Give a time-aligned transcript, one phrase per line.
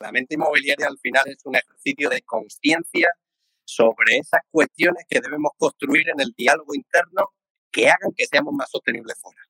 [0.00, 3.08] La mente inmobiliaria al final es un ejercicio de conciencia
[3.64, 7.34] sobre esas cuestiones que debemos construir en el diálogo interno
[7.70, 9.40] que hagan que seamos más sostenibles fuera.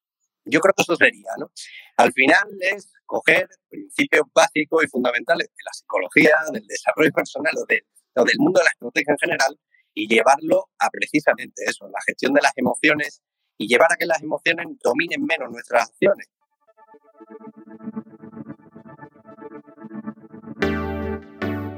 [0.45, 1.51] Yo creo que eso sería, ¿no?
[1.99, 8.21] Al final es coger principios básicos y fundamentales de la psicología, del desarrollo personal o,
[8.21, 9.61] o del mundo de la estrategia en general
[9.93, 13.23] y llevarlo a precisamente eso, la gestión de las emociones
[13.59, 16.29] y llevar a que las emociones dominen menos nuestras acciones.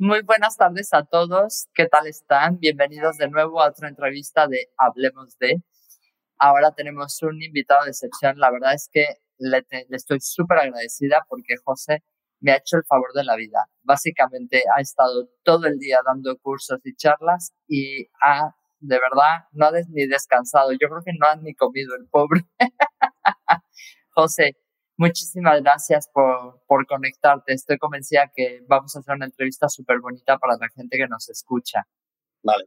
[0.00, 1.66] Muy buenas tardes a todos.
[1.74, 2.60] ¿Qué tal están?
[2.60, 5.60] Bienvenidos de nuevo a otra entrevista de Hablemos de.
[6.38, 8.38] Ahora tenemos un invitado de excepción.
[8.38, 9.06] La verdad es que
[9.38, 12.04] le, estoy súper agradecida porque José
[12.38, 13.58] me ha hecho el favor de la vida.
[13.82, 19.66] Básicamente ha estado todo el día dando cursos y charlas y ha, de verdad, no
[19.66, 20.70] ha ni descansado.
[20.74, 22.42] Yo creo que no ha ni comido el pobre.
[24.10, 24.56] José,
[24.98, 27.52] Muchísimas gracias por, por conectarte.
[27.52, 31.28] Estoy convencida que vamos a hacer una entrevista súper bonita para la gente que nos
[31.28, 31.86] escucha.
[32.42, 32.64] Vale.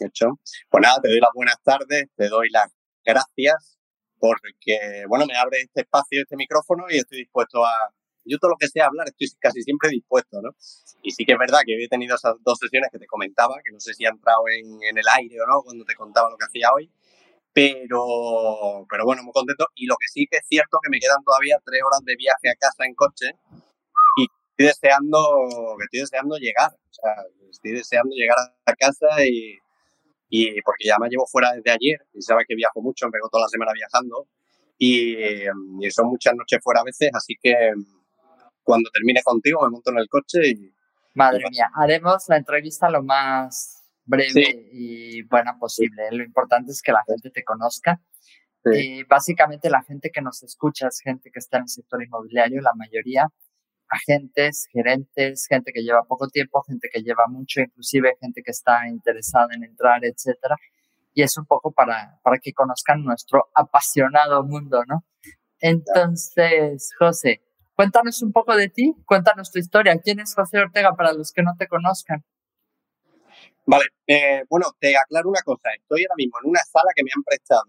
[0.00, 0.40] Hecho.
[0.70, 2.72] Pues nada, te doy las buenas tardes, te doy las
[3.04, 3.78] gracias
[4.18, 7.72] porque, bueno, me abre este espacio, este micrófono y estoy dispuesto a,
[8.24, 10.56] yo todo lo que sea hablar estoy casi siempre dispuesto, ¿no?
[11.02, 13.72] Y sí que es verdad que he tenido esas dos sesiones que te comentaba, que
[13.72, 16.38] no sé si ha entrado en, en el aire o no, cuando te contaba lo
[16.38, 16.90] que hacía hoy,
[17.52, 19.66] pero, pero bueno, muy contento.
[19.74, 22.50] Y lo que sí que es cierto que me quedan todavía tres horas de viaje
[22.50, 23.26] a casa en coche
[24.16, 26.72] y estoy deseando, que estoy deseando llegar.
[26.72, 27.12] O sea,
[27.50, 29.58] estoy deseando llegar a casa y,
[30.28, 33.28] y porque ya me llevo fuera desde ayer y sabes que viajo mucho, me pego
[33.28, 34.26] toda la semana viajando
[34.78, 37.54] y, y, son muchas noches fuera a veces, así que
[38.64, 40.74] cuando termine contigo me monto en el coche y...
[41.14, 46.10] Madre mía, haremos la entrevista lo más breve y buena posible.
[46.10, 48.00] Lo importante es que la gente te conozca.
[48.64, 52.60] Y básicamente la gente que nos escucha es gente que está en el sector inmobiliario,
[52.60, 53.26] la mayoría,
[53.88, 58.86] agentes, gerentes, gente que lleva poco tiempo, gente que lleva mucho, inclusive gente que está
[58.88, 60.56] interesada en entrar, etcétera.
[61.12, 65.04] Y es un poco para, para que conozcan nuestro apasionado mundo, ¿no?
[65.58, 67.42] Entonces, José,
[67.74, 69.98] cuéntanos un poco de ti, cuéntanos tu historia.
[69.98, 72.24] ¿Quién es José Ortega para los que no te conozcan?
[73.64, 75.70] Vale, eh, bueno, te aclaro una cosa.
[75.74, 77.64] Estoy ahora mismo en una sala que me han prestado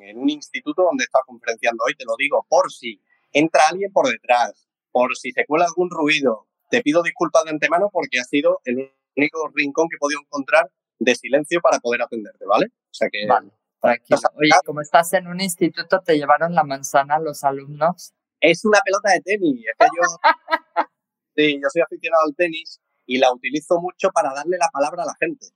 [0.00, 1.94] en, un instituto donde estaba conferenciando hoy.
[1.94, 3.00] Te lo digo por si
[3.32, 6.46] entra alguien por detrás, por si se cuela algún ruido.
[6.70, 10.70] Te pido disculpas de antemano porque ha sido el único rincón que he podido encontrar
[10.98, 12.66] de silencio para poder atenderte, ¿vale?
[12.66, 13.26] O sea que.
[13.26, 14.18] Vale, tranquilo.
[14.34, 18.14] Oye, como estás en un instituto, ¿te llevaron la manzana los alumnos?
[18.40, 19.66] Es una pelota de tenis.
[19.66, 20.02] Es que yo.
[21.36, 25.06] sí, yo soy aficionado al tenis y la utilizo mucho para darle la palabra a
[25.06, 25.46] la gente.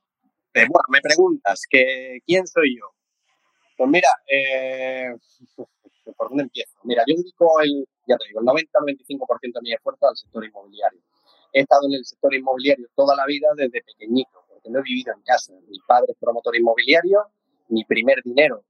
[0.54, 2.86] Eh, bueno, me preguntas que quién soy yo.
[3.76, 5.14] Pues mira, eh,
[6.16, 6.78] ¿por dónde empiezo?
[6.84, 11.00] Mira, yo dedico el, ya te digo, el 90-95% de mi esfuerzo al sector inmobiliario.
[11.52, 15.14] He estado en el sector inmobiliario toda la vida desde pequeñito, porque no he vivido
[15.14, 15.52] en casa.
[15.68, 17.24] Mi padre es promotor inmobiliario,
[17.68, 18.64] mi primer dinero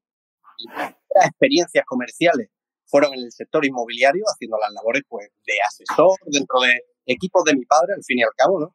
[0.58, 0.94] y las
[1.26, 2.48] experiencias comerciales
[2.84, 6.72] fueron en el sector inmobiliario, haciendo las labores pues, de asesor dentro de
[7.08, 8.74] equipos de mi padre, al fin y al cabo, ¿no?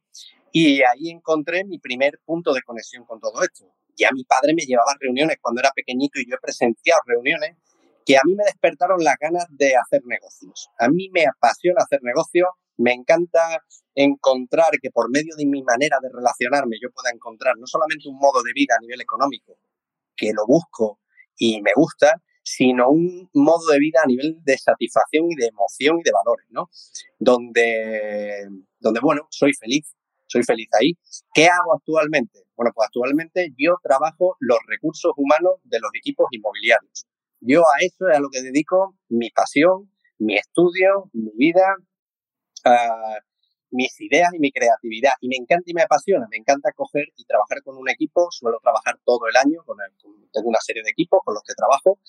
[0.51, 3.65] Y ahí encontré mi primer punto de conexión con todo esto.
[3.95, 7.57] Ya mi padre me llevaba a reuniones cuando era pequeñito y yo he presenciado reuniones
[8.05, 10.69] que a mí me despertaron las ganas de hacer negocios.
[10.77, 13.63] A mí me apasiona hacer negocios, me encanta
[13.95, 18.17] encontrar que por medio de mi manera de relacionarme yo pueda encontrar no solamente un
[18.17, 19.57] modo de vida a nivel económico,
[20.15, 20.99] que lo busco
[21.37, 25.99] y me gusta, sino un modo de vida a nivel de satisfacción y de emoción
[25.99, 26.69] y de valores, ¿no?
[27.17, 28.47] Donde,
[28.79, 29.95] donde bueno, soy feliz,
[30.27, 30.93] soy feliz ahí.
[31.33, 32.43] ¿Qué hago actualmente?
[32.55, 37.05] Bueno, pues actualmente yo trabajo los recursos humanos de los equipos inmobiliarios.
[37.39, 41.75] Yo a eso es a lo que dedico mi pasión, mi estudio, mi vida,
[42.65, 43.19] uh,
[43.73, 45.13] mis ideas y mi creatividad.
[45.21, 46.27] Y me encanta y me apasiona.
[46.29, 48.29] Me encanta coger y trabajar con un equipo.
[48.31, 49.63] Suelo trabajar todo el año.
[49.65, 49.77] Con
[50.31, 51.99] tengo una serie de equipos con los que trabajo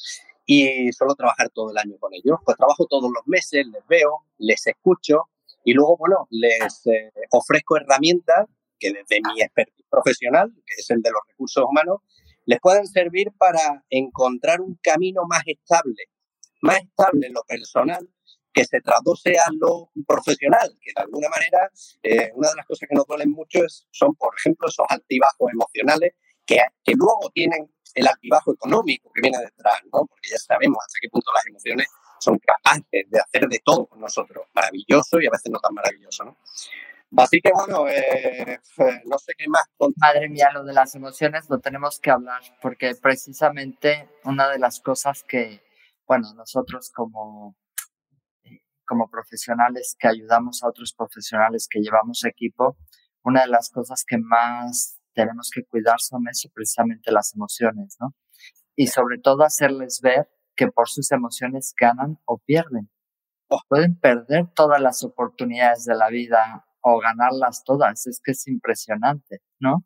[0.47, 2.39] y suelo trabajar todo el año con ellos.
[2.45, 5.29] Pues trabajo todos los meses, les veo, les escucho
[5.65, 8.47] y luego, bueno, les eh, ofrezco herramientas
[8.79, 12.01] que desde mi expertise profesional, que es el de los recursos humanos,
[12.45, 16.11] les pueden servir para encontrar un camino más estable,
[16.61, 18.07] más estable en lo personal
[18.55, 21.71] que se tradose a lo profesional, que de alguna manera
[22.03, 25.51] eh, una de las cosas que nos duelen mucho es, son, por ejemplo, esos altibajos
[25.53, 26.13] emocionales
[26.47, 30.07] que, que luego tienen el altibajo económico que viene detrás, ¿no?
[30.07, 31.89] Porque ya sabemos hasta qué punto las emociones
[32.21, 36.25] son capaces de hacer de todo con nosotros, maravilloso y a veces no tan maravilloso,
[36.25, 36.37] ¿no?
[37.17, 38.59] Así que bueno, eh,
[39.05, 39.65] no sé qué más.
[39.97, 44.81] Madre mía, lo de las emociones lo tenemos que hablar, porque precisamente una de las
[44.81, 45.63] cosas que,
[46.09, 47.57] bueno, nosotros como,
[48.85, 52.77] como profesionales que ayudamos a otros profesionales que llevamos equipo,
[53.23, 58.15] una de las cosas que más tenemos que cuidar son eso, precisamente las emociones, ¿no?
[58.77, 62.91] Y sobre todo hacerles ver que por sus emociones ganan o pierden.
[63.49, 63.61] Oh.
[63.69, 68.07] Pueden perder todas las oportunidades de la vida o ganarlas todas.
[68.07, 69.85] Es que es impresionante, ¿no?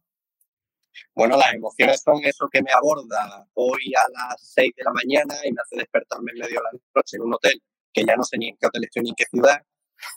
[1.15, 5.35] Bueno, las emociones son eso que me aborda hoy a las 6 de la mañana
[5.45, 7.63] y me hace despertarme en medio de la noche en un hotel,
[7.93, 9.63] que ya no sé ni en qué hotel estoy ni en qué ciudad.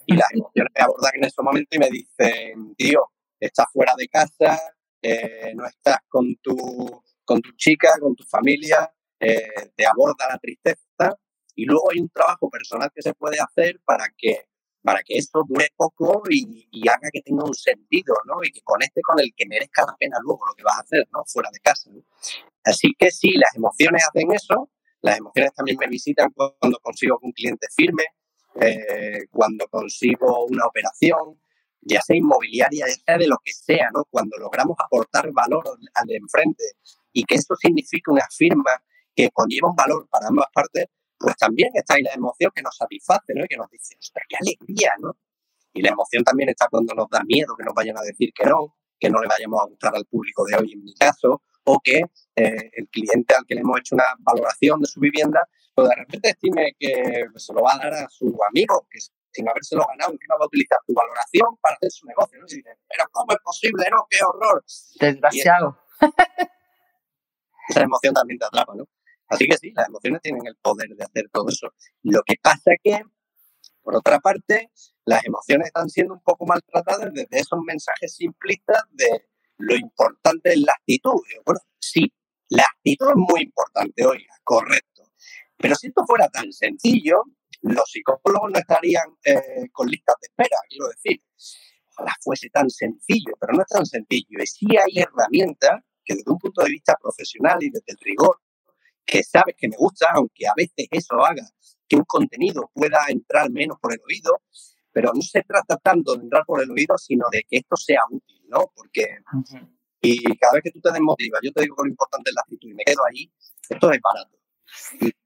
[0.06, 4.08] Y las emociones me abordan en ese momento y me dicen, tío, estás fuera de
[4.08, 4.60] casa,
[5.02, 10.38] eh, no estás con tu, con tu chica, con tu familia, eh, te aborda la
[10.38, 11.18] tristeza.
[11.56, 14.46] Y luego hay un trabajo personal que se puede hacer para que
[14.84, 18.44] para que eso dure poco y, haga que tenga un sentido, ¿no?
[18.44, 21.08] Y que conecte con el que merezca la pena luego lo que vas a hacer,
[21.12, 21.24] ¿no?
[21.26, 21.90] Fuera de casa.
[22.64, 24.71] Así que sí, las emociones hacen eso.
[25.01, 28.03] Las emociones también me visitan cuando consigo un cliente firme,
[28.59, 31.39] eh, cuando consigo una operación,
[31.81, 34.06] ya sea inmobiliaria, ya sea de lo que sea, ¿no?
[34.09, 35.63] Cuando logramos aportar valor
[35.94, 36.63] al de enfrente
[37.12, 38.71] y que eso significa una firma
[39.15, 40.86] que conlleva un valor para ambas partes,
[41.18, 43.45] pues también está ahí la emoción que nos satisface, ¿no?
[43.45, 43.95] Y que nos dice,
[44.30, 45.15] qué alegría, ¿no?
[45.74, 48.45] Y la emoción también está cuando nos da miedo que nos vayan a decir que
[48.45, 51.80] no, que no le vayamos a gustar al público de hoy, en mi caso, o
[51.84, 52.02] que
[52.36, 55.96] eh, el cliente al que le hemos hecho una valoración de su vivienda, pues de
[55.96, 59.00] repente estime que se lo va a dar a su amigo, que
[59.31, 62.46] sin habérselo ganado, no va a utilizar tu valoración para hacer su negocio, ¿no?
[62.48, 64.06] Y dice, pero ¿cómo es posible, no?
[64.10, 64.63] ¡Qué horror!
[65.00, 65.80] Desgraciado.
[67.69, 68.86] esa emoción también te atrapa, ¿no?
[69.28, 71.74] Así que sí, las emociones tienen el poder de hacer todo eso.
[72.04, 73.02] Lo que pasa que,
[73.81, 74.69] por otra parte,
[75.06, 79.25] las emociones están siendo un poco maltratadas desde esos mensajes simplistas de
[79.62, 81.22] lo importante es la actitud.
[81.46, 82.12] Bueno, sí,
[82.50, 85.12] la actitud es muy importante, oiga, correcto.
[85.58, 87.24] Pero si esto fuera tan sencillo,
[87.62, 91.22] los psicólogos no estarían eh, con listas de espera, quiero decir.
[91.94, 94.42] Ojalá fuese tan sencillo, pero no es tan sencillo.
[94.42, 98.40] Y sí hay herramientas que desde un punto de vista profesional y desde el rigor
[99.06, 101.44] que sabes que me gusta, aunque a veces eso haga
[101.88, 104.42] que un contenido pueda entrar menos por el oído,
[104.92, 108.00] pero no se trata tanto de entrar por el oído, sino de que esto sea
[108.10, 108.71] útil, ¿no?
[108.75, 109.07] Porque
[110.01, 112.42] y cada vez que tú te desmotivas, yo te digo que lo importante es la
[112.42, 113.31] actitud y me quedo ahí,
[113.69, 114.38] esto es barato.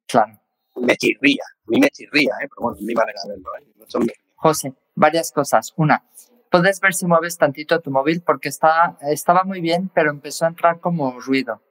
[0.08, 0.42] claro.
[0.76, 2.50] Me chirría, a mí me chirría, ¿eh?
[2.50, 3.50] pero bueno, es mi manera de verlo.
[3.58, 4.14] ¿eh?
[4.36, 5.74] José, varias cosas.
[5.78, 6.04] Una,
[6.52, 10.50] puedes ver si mueves tantito tu móvil porque está, estaba muy bien, pero empezó a
[10.50, 11.62] entrar como ruido.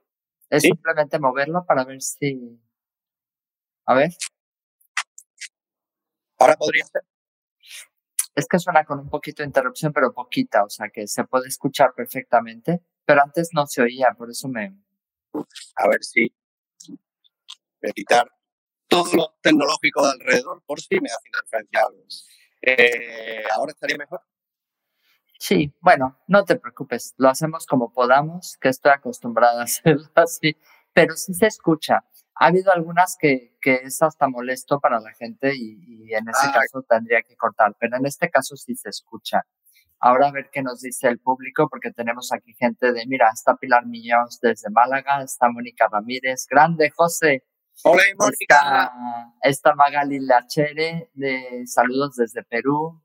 [0.49, 2.59] Es simplemente moverlo para ver si.
[3.85, 4.11] A ver.
[6.39, 7.03] Ahora podría ser.
[8.35, 11.49] Es que suena con un poquito de interrupción, pero poquita, o sea que se puede
[11.49, 14.77] escuchar perfectamente, pero antes no se oía, por eso me.
[15.77, 16.33] A ver si.
[16.89, 18.31] Voy a quitar
[18.89, 22.05] todo lo tecnológico de alrededor por si me hace interferencia algo.
[22.63, 24.21] Eh, ahora estaría mejor.
[25.39, 30.57] Sí, bueno, no te preocupes, lo hacemos como podamos, que estoy acostumbrada a hacerlo así,
[30.93, 32.05] pero sí se escucha.
[32.37, 36.53] Ha habido algunas que, que es hasta molesto para la gente y, en ese ah.
[36.53, 39.43] caso tendría que cortar, pero en este caso sí se escucha.
[40.01, 43.57] Ahora a ver qué nos dice el público, porque tenemos aquí gente de, mira, está
[43.57, 47.45] Pilar Miñoz desde Málaga, está Mónica Ramírez, grande José.
[47.85, 48.37] Hola, Mónica.
[48.39, 48.93] Está,
[49.43, 53.01] está Magali Lachere, de saludos desde Perú.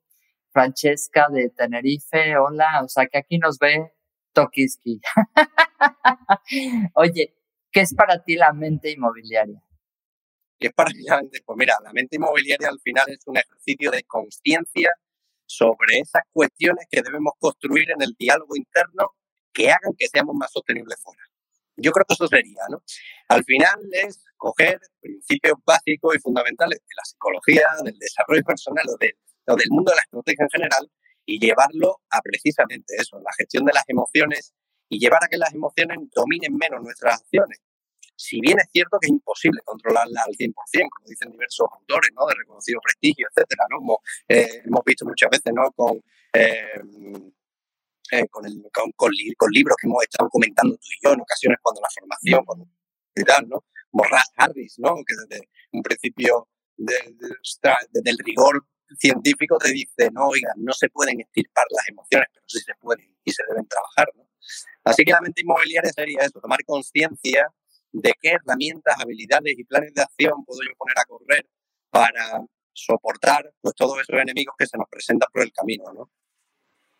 [0.51, 3.93] Francesca de Tenerife, hola, o sea que aquí nos ve
[4.33, 4.99] Tokiski.
[6.95, 7.38] Oye,
[7.71, 9.61] ¿qué es para ti la mente inmobiliaria?
[10.59, 11.41] ¿Qué es para ti la mente?
[11.45, 14.91] Pues mira, la mente inmobiliaria al final es un ejercicio de conciencia
[15.45, 19.15] sobre esas cuestiones que debemos construir en el diálogo interno
[19.51, 21.23] que hagan que seamos más sostenibles fuera.
[21.75, 22.83] Yo creo que eso sería, ¿no?
[23.29, 28.97] Al final es coger principios básicos y fundamentales de la psicología, del desarrollo personal o
[28.97, 29.15] de
[29.55, 30.91] del mundo de la estrategia en general
[31.25, 34.53] y llevarlo a precisamente eso, la gestión de las emociones
[34.89, 37.59] y llevar a que las emociones dominen menos nuestras acciones.
[38.15, 42.25] Si bien es cierto que es imposible controlarlas al 100%, como dicen diversos autores ¿no?
[42.25, 43.97] de reconocido prestigio, etcétera, ¿no?
[44.27, 45.71] Eh, hemos visto muchas veces ¿no?
[45.71, 46.03] con,
[46.33, 46.81] eh,
[48.11, 48.43] eh, con,
[48.97, 49.11] con,
[49.51, 52.67] libros que hemos estado comentando tú y yo en ocasiones cuando la formación, cuando
[53.47, 53.63] ¿no?
[53.91, 54.03] Como
[54.35, 54.95] Harris, ¿no?
[55.05, 58.65] que desde un principio desde el rigor
[58.97, 63.15] científico te dice, no, oiga, no se pueden estirpar las emociones, pero sí se pueden
[63.23, 64.07] y se deben trabajar.
[64.15, 64.28] ¿no?
[64.83, 67.47] Así que la mente inmobiliaria sería eso, tomar conciencia
[67.91, 71.49] de qué herramientas, habilidades y planes de acción puedo yo poner a correr
[71.89, 75.91] para soportar pues, todos esos enemigos que se nos presentan por el camino.
[75.93, 76.11] ¿no?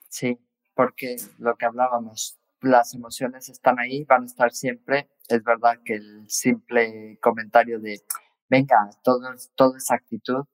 [0.10, 0.39] Sí,
[0.74, 5.10] porque lo que hablábamos, las emociones están ahí, van a estar siempre.
[5.27, 8.01] Es verdad que el simple comentario de,
[8.50, 10.46] venga, todo, todo es actitud,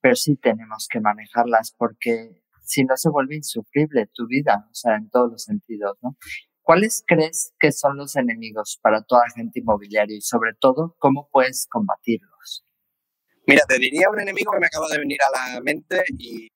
[0.00, 4.96] pero sí tenemos que manejarlas porque si no se vuelve insufrible tu vida, o sea,
[4.96, 6.16] en todos los sentidos, ¿no?
[6.62, 11.68] ¿Cuáles crees que son los enemigos para toda agente inmobiliario y sobre todo cómo puedes
[11.70, 12.66] combatirlos?
[13.46, 16.48] Mira, te diría un enemigo que me acaba de venir a la mente y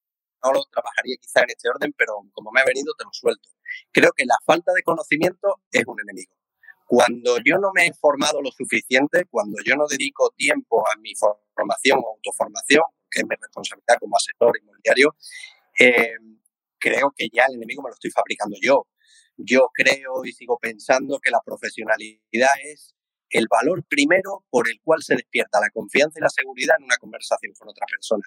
[0.43, 3.49] no lo trabajaría quizá en este orden, pero como me ha venido te lo suelto.
[3.93, 6.35] Creo que la falta de conocimiento es un enemigo.
[6.87, 11.12] Cuando yo no me he formado lo suficiente, cuando yo no dedico tiempo a mi
[11.55, 15.14] formación o autoformación, que es mi responsabilidad como asesor inmobiliario,
[15.80, 16.12] eh,
[16.78, 18.87] creo que ya el enemigo me lo estoy fabricando yo.
[19.37, 22.94] Yo creo y sigo pensando que la profesionalidad es
[23.30, 26.96] el valor primero por el cual se despierta la confianza y la seguridad en una
[26.96, 28.25] conversación con otra persona.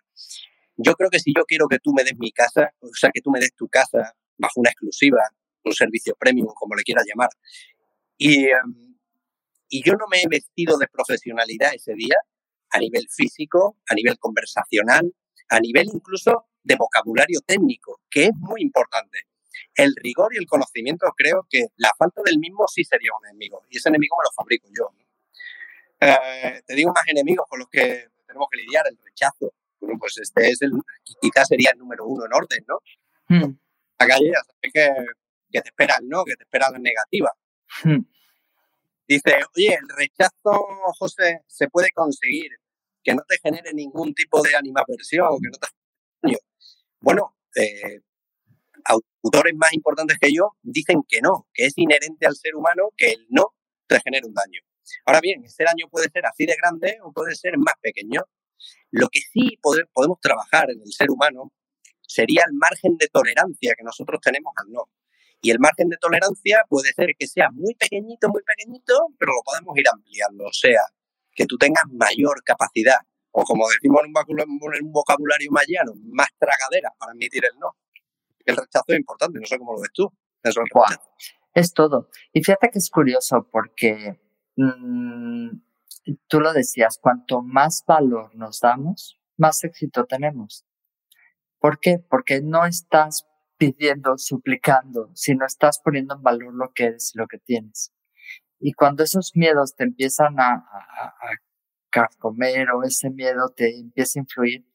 [0.78, 3.22] Yo creo que si yo quiero que tú me des mi casa, o sea, que
[3.22, 5.20] tú me des tu casa bajo una exclusiva,
[5.64, 7.30] un servicio premium, como le quieras llamar,
[8.18, 8.98] y, em,
[9.70, 12.16] y yo no me he vestido de profesionalidad ese día,
[12.72, 15.14] a nivel físico, a nivel conversacional,
[15.50, 19.28] a nivel incluso de vocabulario técnico, que es muy importante.
[19.76, 23.64] El rigor y el conocimiento, creo que la falta del mismo sí sería un enemigo,
[23.70, 24.90] y ese enemigo me lo fabrico yo.
[26.00, 29.54] Eh, te digo más enemigos con los que tenemos que lidiar, el rechazo.
[29.80, 30.72] Bueno, pues este es el,
[31.22, 32.80] quizás sería el número uno en orden, ¿no?
[33.28, 33.58] Hmm.
[34.00, 34.90] La calle ya sabes que,
[35.52, 37.32] que te esperan no, que te esperan negativa.
[37.84, 38.04] Hmm.
[39.08, 40.66] Dice, oye, el rechazo,
[40.98, 42.52] José, se puede conseguir,
[43.04, 45.68] que no te genere ningún tipo de animaversión, que no te
[47.04, 48.00] Bueno, eh,
[48.86, 53.12] autores más importantes que yo dicen que no, que es inherente al ser humano que
[53.12, 53.48] el no
[53.88, 54.62] te genere un daño.
[55.06, 58.22] Ahora bien, ese daño puede ser así de grande o puede ser más pequeño.
[58.92, 61.52] Lo que sí podemos trabajar en el ser humano
[62.02, 64.86] sería el margen de tolerancia que nosotros tenemos al no.
[65.42, 69.42] Y el margen de tolerancia puede ser que sea muy pequeñito, muy pequeñito, pero lo
[69.44, 70.46] podemos ir ampliando.
[70.46, 70.80] O sea,
[71.36, 73.00] que tú tengas mayor capacidad,
[73.36, 77.76] o como decimos en un vocabulario mayano, más tragadera para admitir el no.
[78.46, 80.12] El rechazo es importante, no sé cómo lo ves tú.
[80.44, 81.00] Eso es,
[81.54, 82.10] es todo.
[82.32, 84.22] Y fíjate que es curioso porque
[84.56, 85.50] mm,
[86.28, 90.66] tú lo decías, cuanto más valor nos damos, más éxito tenemos.
[91.60, 91.98] ¿Por qué?
[91.98, 97.18] Porque no estás pidiendo, suplicando, si no estás poniendo en valor lo que eres y
[97.18, 97.94] lo que tienes.
[98.60, 101.14] Y cuando esos miedos te empiezan a, a,
[102.20, 104.66] comer o ese miedo te empieza a influir,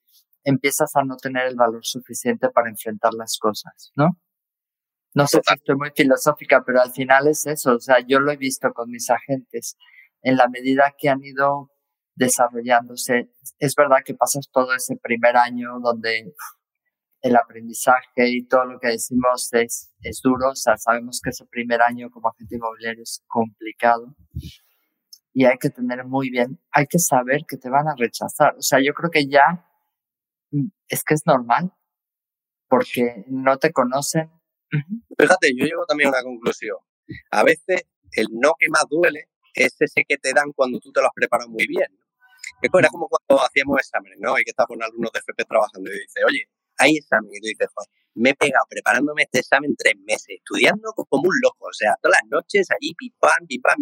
[0.44, 4.18] empiezas a no tener el valor suficiente para enfrentar las cosas, ¿no?
[5.14, 7.74] No sé si estoy muy filosófica, pero al final es eso.
[7.74, 9.76] O sea, yo lo he visto con mis agentes.
[10.22, 11.70] En la medida que han ido
[12.14, 16.34] desarrollándose, es verdad que pasas todo ese primer año donde
[17.22, 20.50] el aprendizaje y todo lo que decimos es, es duro.
[20.50, 24.14] O sea, sabemos que ese primer año como agente inmobiliario es complicado
[25.38, 28.56] y hay que tener muy bien, hay que saber que te van a rechazar.
[28.58, 29.64] O sea, yo creo que ya
[30.50, 31.72] mm, es que es normal
[32.68, 34.32] porque no te conocen.
[35.16, 36.78] Fíjate, yo llego también a una conclusión.
[37.30, 41.00] A veces el no que más duele es ese que te dan cuando tú te
[41.00, 41.86] lo has preparado muy bien.
[42.60, 44.34] Era como cuando hacíamos exámenes, ¿no?
[44.34, 47.30] Hay que estar con alumnos de FP trabajando y dice, oye, hay examen.
[47.32, 51.34] Y tú dices, joder, me he pegado preparándome este examen tres meses, estudiando como un
[51.42, 53.78] loco, o sea, todas las noches allí, pim, pam, pim, pam,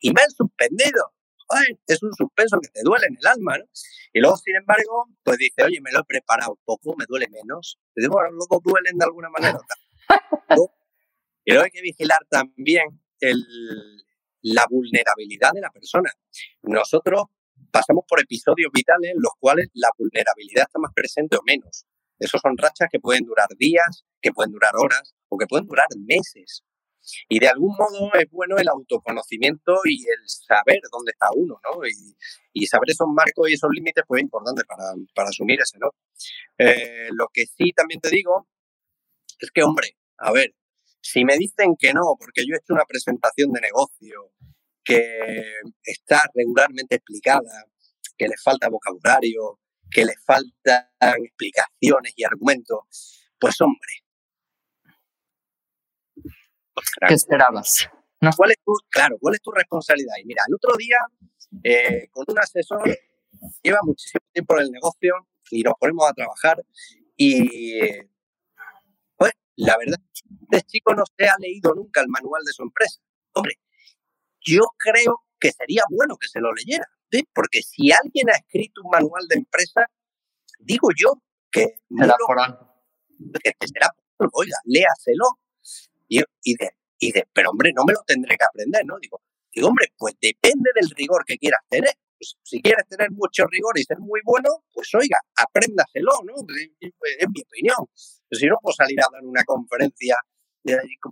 [0.00, 1.14] y me han suspendido.
[1.46, 3.64] Joder, es un suspenso que te duele en el alma, ¿no?
[4.12, 7.78] Y luego, sin embargo, pues dice, oye, me lo he preparado poco, me duele menos.
[7.94, 9.58] Te digo, los dos duelen de alguna manera.
[11.44, 13.00] y luego hay que vigilar también
[14.42, 16.10] la vulnerabilidad de la persona.
[16.62, 17.22] Nosotros
[17.70, 21.86] pasamos por episodios vitales en los cuales la vulnerabilidad está más presente o menos.
[22.18, 25.86] Esos son rachas que pueden durar días, que pueden durar horas o que pueden durar
[25.96, 26.64] meses.
[27.28, 31.80] Y de algún modo es bueno el autoconocimiento y el saber dónde está uno, ¿no?
[31.86, 35.90] Y, saber esos marcos y esos límites, pues es importante para, para asumir ese, ¿no?
[36.58, 38.48] Eh, lo que sí también te digo
[39.38, 40.54] es que, hombre, a ver,
[41.00, 44.32] si me dicen que no, porque yo he hecho una presentación de negocio
[44.84, 47.66] que está regularmente explicada,
[48.16, 50.86] que le falta vocabulario, que le faltan
[51.18, 53.92] explicaciones y argumentos, pues hombre.
[57.06, 57.88] ¿Qué esperabas?
[58.36, 60.14] ¿Cuál es tu, claro, ¿cuál es tu responsabilidad?
[60.20, 60.96] Y mira, el otro día,
[61.62, 62.82] eh, con un asesor,
[63.62, 65.14] lleva muchísimo tiempo en el negocio
[65.50, 66.64] y nos ponemos a trabajar
[67.16, 67.80] y
[69.16, 69.98] pues la verdad,
[70.50, 73.00] este chico no se ha leído nunca el manual de su empresa.
[73.32, 73.54] Hombre,
[74.40, 76.88] yo creo que sería bueno que se lo leyera,
[77.32, 79.86] porque si alguien ha escrito un manual de empresa,
[80.58, 81.80] digo yo que...
[81.88, 82.36] Será por
[83.42, 85.40] Que, será por oiga, léaselo.
[86.08, 88.96] Y, y, de, y de, pero hombre, no me lo tendré que aprender, ¿no?
[89.00, 89.20] Digo,
[89.52, 91.92] digo, hombre, pues depende del rigor que quieras tener.
[92.18, 96.34] Pues, si quieres tener mucho rigor y ser muy bueno, pues oiga, apréndaselo, ¿no?
[96.80, 97.86] Es, mi opinión.
[98.30, 100.16] si no, puedo salir a dar una conferencia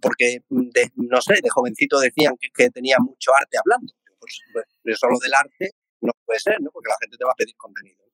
[0.02, 3.92] porque, no sé, de jovencito decían que, tenía mucho arte hablando.
[4.18, 4.40] Pues,
[4.82, 6.70] pues solo del arte no puede ser, ¿no?
[6.70, 8.04] Porque la gente te va a pedir contenido.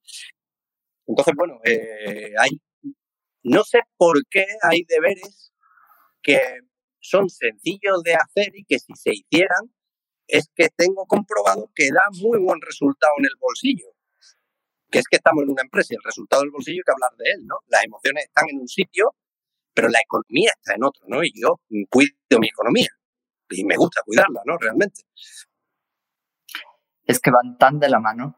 [1.06, 2.60] Entonces, bueno, eh, hay,
[3.42, 5.52] no sé por qué hay deberes
[6.22, 6.40] que
[7.00, 9.72] son sencillos de hacer y que si se hicieran
[10.28, 13.88] es que tengo comprobado que da muy buen resultado en el bolsillo.
[14.90, 17.16] Que es que estamos en una empresa y el resultado del bolsillo hay que hablar
[17.18, 17.56] de él, ¿no?
[17.66, 19.14] Las emociones están en un sitio,
[19.74, 21.24] pero la economía está en otro, ¿no?
[21.24, 21.60] Y yo
[21.90, 22.88] cuido mi economía
[23.50, 24.56] y me gusta cuidarla, ¿no?
[24.58, 25.02] Realmente.
[27.12, 28.36] Es que van tan de la mano,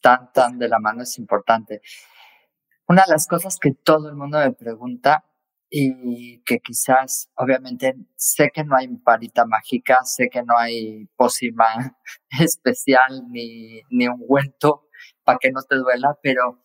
[0.00, 1.80] tan, tan de la mano, es importante.
[2.88, 5.24] Una de las cosas que todo el mundo me pregunta
[5.68, 11.96] y que quizás, obviamente, sé que no hay varita mágica, sé que no hay pócima
[12.40, 14.88] especial ni, ni ungüento
[15.24, 16.62] para que no te duela, pero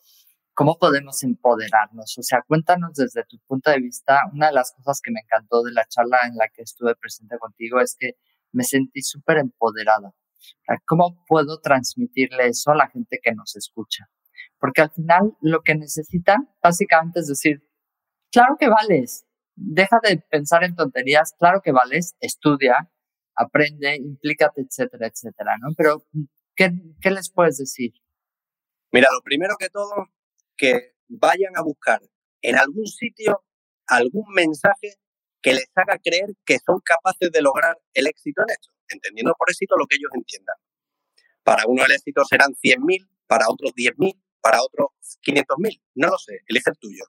[0.53, 2.17] ¿cómo podemos empoderarnos?
[2.17, 5.63] O sea, cuéntanos desde tu punto de vista, una de las cosas que me encantó
[5.63, 8.13] de la charla en la que estuve presente contigo es que
[8.51, 10.13] me sentí súper empoderada.
[10.85, 14.09] ¿Cómo puedo transmitirle eso a la gente que nos escucha?
[14.59, 17.67] Porque al final lo que necesitan básicamente es decir,
[18.31, 19.25] claro que vales.
[19.55, 22.89] Deja de pensar en tonterías, claro que vales, estudia,
[23.35, 25.73] aprende, implícate, etcétera, etcétera, ¿no?
[25.75, 26.05] Pero,
[26.55, 26.71] ¿qué,
[27.01, 27.91] qué les puedes decir?
[28.91, 30.07] Mira, lo primero que todo,
[30.57, 32.01] que vayan a buscar
[32.41, 33.43] en algún sitio
[33.91, 34.95] algún mensaje
[35.41, 39.49] que les haga creer que son capaces de lograr el éxito en esto, entendiendo por
[39.49, 40.55] éxito lo que ellos entiendan.
[41.43, 44.89] Para uno el éxito serán 100.000, para otros 10.000, para otros
[45.25, 47.03] 500.000, no lo sé, elige el tuyo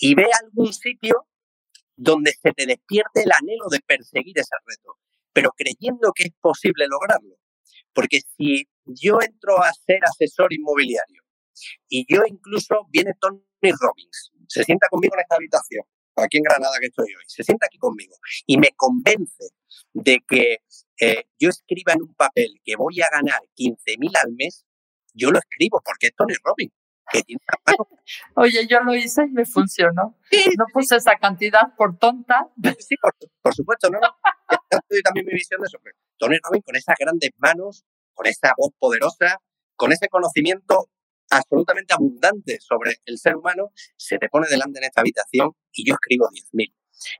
[0.00, 1.28] y ve algún sitio
[1.94, 4.98] donde se te despierte el anhelo de perseguir ese reto,
[5.32, 7.36] pero creyendo que es posible lograrlo.
[7.92, 11.22] Porque si yo entro a ser asesor inmobiliario
[11.88, 15.84] y yo incluso viene Tony Robbins, se sienta conmigo en esta habitación,
[16.22, 19.50] aquí en Granada que estoy hoy, se sienta aquí conmigo y me convence
[19.92, 20.58] de que
[21.00, 24.64] eh, yo escriba en un papel que voy a ganar 15.000 al mes,
[25.14, 26.72] yo lo escribo porque es Tony Robbins.
[28.36, 30.16] Oye, yo lo hice y me funcionó.
[30.58, 32.48] no puse esa cantidad por tonta.
[32.78, 32.94] Sí,
[33.42, 33.98] por, supuesto, ¿no?
[34.00, 35.78] Yo también mi visión de eso.
[36.18, 39.40] Tony Robbins con esas grandes manos, con esa voz poderosa,
[39.76, 40.88] con ese conocimiento
[41.30, 45.94] absolutamente abundante sobre el ser humano, se te pone delante en esta habitación y yo
[45.94, 46.74] escribo 10.000.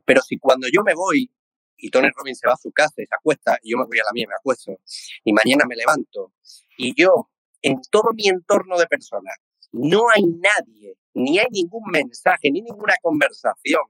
[0.05, 1.31] Pero si cuando yo me voy
[1.77, 3.99] y Tony Robbins se va a su casa y se acuesta, y yo me voy
[3.99, 4.77] a la mía y me acuesto,
[5.25, 6.35] y mañana me levanto,
[6.77, 7.31] y yo
[7.63, 9.35] en todo mi entorno de personas
[9.73, 13.83] no hay nadie, ni hay ningún mensaje, ni ninguna conversación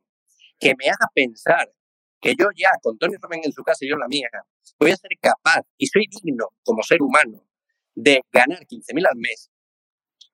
[0.58, 1.72] que me haga pensar
[2.20, 4.28] que yo ya, con Tony Robbins en su casa y yo en la mía,
[4.78, 7.46] voy a ser capaz y soy digno como ser humano
[7.94, 9.49] de ganar 15.000 al mes.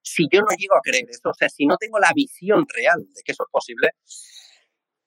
[0.06, 3.00] Si yo no llego a creer eso, o sea, si no tengo la visión real
[3.12, 3.88] de que eso es posible,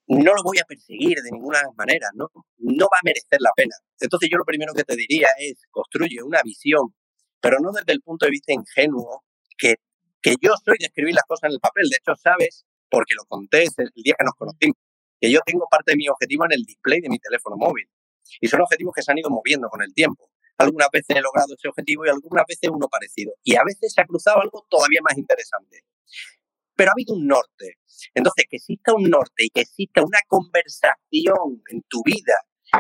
[0.08, 2.28] no lo voy a perseguir de ninguna manera, ¿no?
[2.58, 3.76] No va a merecer la pena.
[4.00, 6.94] Entonces yo lo primero que te diría es, construye una visión,
[7.40, 9.24] pero no desde el punto de vista ingenuo
[9.58, 9.76] que
[10.22, 11.88] que yo soy de escribir las cosas en el papel.
[11.90, 14.78] De hecho, sabes, porque lo conté el día que nos conocimos,
[15.20, 17.88] que yo tengo parte de mi objetivo en el display de mi teléfono móvil.
[18.42, 20.30] Y son objetivos que se han ido moviendo con el tiempo.
[20.60, 23.34] Algunas veces he logrado ese objetivo y algunas veces uno parecido.
[23.44, 25.84] Y a veces se ha cruzado algo todavía más interesante.
[26.76, 27.78] Pero ha habido un norte.
[28.14, 32.34] Entonces, que exista un norte y que exista una conversación en tu vida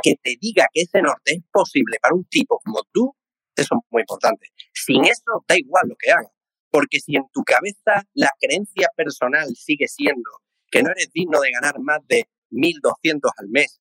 [0.04, 3.16] que te diga que ese norte es posible para un tipo como tú,
[3.56, 4.48] eso es muy importante.
[4.74, 6.32] Sin eso, da igual lo que hagas.
[6.70, 10.30] Porque si en tu cabeza la creencia personal sigue siendo
[10.70, 13.80] que no eres digno de ganar más de 1.200 al mes,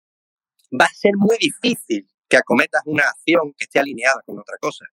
[0.73, 4.85] va a ser muy difícil que acometas una acción que esté alineada con otra cosa.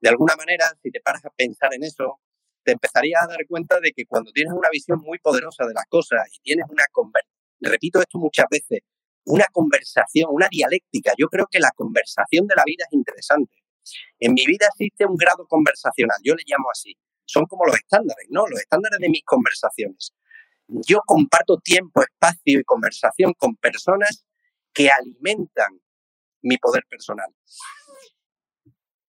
[0.00, 2.20] De alguna manera, si te paras a pensar en eso,
[2.62, 5.86] te empezarías a dar cuenta de que cuando tienes una visión muy poderosa de las
[5.88, 8.80] cosas y tienes una conversación, repito esto muchas veces,
[9.24, 13.54] una conversación, una dialéctica, yo creo que la conversación de la vida es interesante.
[14.18, 16.96] En mi vida existe un grado conversacional, yo le llamo así
[17.28, 18.46] son como los estándares, ¿no?
[18.46, 20.14] Los estándares de mis conversaciones.
[20.66, 24.24] Yo comparto tiempo, espacio y conversación con personas
[24.72, 25.80] que alimentan
[26.42, 27.28] mi poder personal.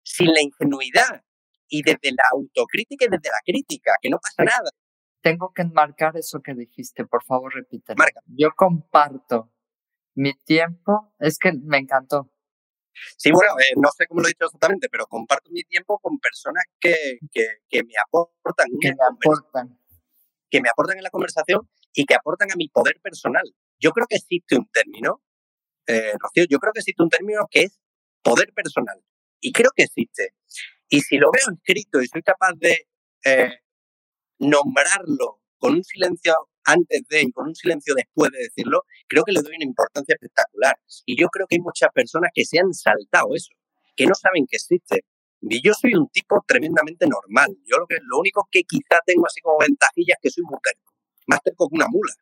[0.04, 1.24] Sin la ingenuidad
[1.70, 4.70] y desde la autocrítica y desde la crítica, que no pasa nada.
[5.22, 8.04] Tengo que enmarcar eso que dijiste, por favor repítelo.
[8.28, 9.52] Yo comparto
[10.16, 12.32] mi tiempo, es que me encantó.
[13.18, 16.18] Sí, bueno, eh, no sé cómo lo he dicho exactamente, pero comparto mi tiempo con
[16.18, 18.68] personas que, que, me aportan.
[18.82, 19.80] Que me aportan.
[20.50, 23.44] Que me aportan en la conversación y que aportan a mi poder personal.
[23.80, 25.22] Yo creo que existe un término,
[25.88, 27.80] eh, Rocío, yo creo que existe un término que es
[28.21, 29.02] poder personal.
[29.39, 30.34] Y creo que existe.
[30.89, 32.88] Y si lo veo escrito y soy capaz de
[33.26, 33.60] eh,
[34.39, 36.34] nombrarlo con un silencio
[36.65, 40.13] antes de y con un silencio después de decirlo, creo que le doy una importancia
[40.13, 40.78] espectacular.
[41.06, 43.50] Y yo creo que hay muchas personas que se han saltado eso,
[43.95, 45.06] que no saben que existe.
[45.41, 47.56] Y yo soy un tipo tremendamente normal.
[47.65, 50.60] Yo lo, que, lo único que quizá tengo así como ventajilla es que soy muy
[50.62, 50.93] terco,
[51.28, 52.13] más terco que una mula.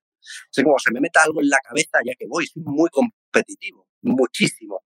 [0.57, 2.89] O como se me meta algo en la cabeza ya que voy, soy muy
[3.35, 4.83] competitivo, muchísimo.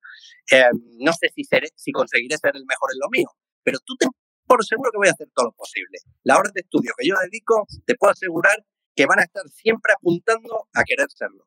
[0.50, 3.28] Eh, no sé si, seré, si conseguiré ser el mejor en lo mío,
[3.62, 4.06] pero tú te
[4.46, 5.98] por seguro que voy a hacer todo lo posible.
[6.22, 8.64] La hora de estudio que yo dedico, te puedo asegurar
[8.96, 11.46] que van a estar siempre apuntando a querer serlo.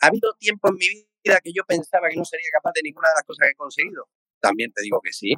[0.00, 3.08] Ha habido tiempo en mi vida que yo pensaba que no sería capaz de ninguna
[3.08, 4.08] de las cosas que he conseguido.
[4.38, 5.34] También te digo que sí.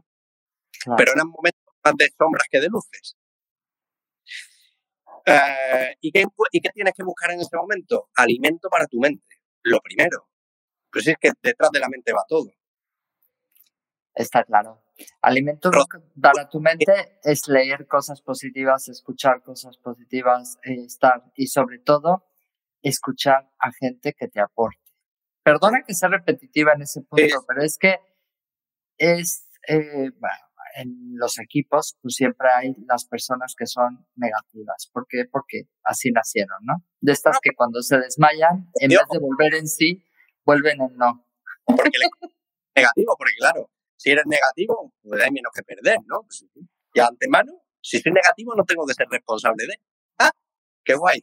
[0.98, 3.16] Pero eran momentos más de sombras que de luces.
[5.24, 8.10] Eh, ¿y, qué, ¿Y qué tienes que buscar en ese momento?
[8.14, 9.24] Alimento para tu mente.
[9.62, 10.28] Lo primero.
[10.92, 12.50] Pues es que detrás de la mente va todo.
[14.14, 14.82] Está claro.
[15.22, 15.70] Alimento
[16.20, 22.24] para tu mente es leer cosas positivas, escuchar cosas positivas, eh, estar y sobre todo
[22.82, 24.82] escuchar a gente que te aporte.
[25.44, 27.96] Perdona que sea repetitiva en ese punto, pero es que
[28.96, 30.10] es, eh,
[30.76, 34.90] en los equipos pues siempre hay las personas que son negativas.
[34.92, 35.24] ¿Por qué?
[35.30, 36.84] Porque así nacieron, ¿no?
[37.00, 40.04] De estas que cuando se desmayan, en vez de volver en sí,
[40.48, 41.26] vuelven en no.
[41.66, 41.98] Porque
[42.74, 46.22] negativo, porque claro, si eres negativo, pues hay menos que perder, ¿no?
[46.22, 46.46] Pues,
[46.94, 49.74] y antemano, si soy negativo, no tengo que ser responsable de.
[50.18, 50.30] ¡Ah!
[50.84, 51.22] ¡Qué guay!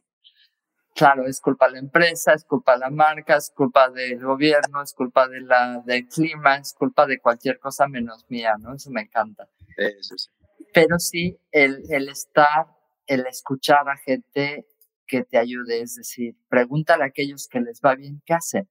[0.94, 4.80] Claro, es culpa de la empresa, es culpa de la marca, es culpa del gobierno,
[4.80, 8.74] es culpa de la, del clima, es culpa de cualquier cosa menos mía, ¿no?
[8.74, 9.48] Eso me encanta.
[9.76, 10.30] Eso sí.
[10.72, 12.66] Pero sí, el, el estar,
[13.06, 14.66] el escuchar a gente
[15.06, 18.68] que te ayude, es decir, pregúntale a aquellos que les va bien, ¿qué hacen?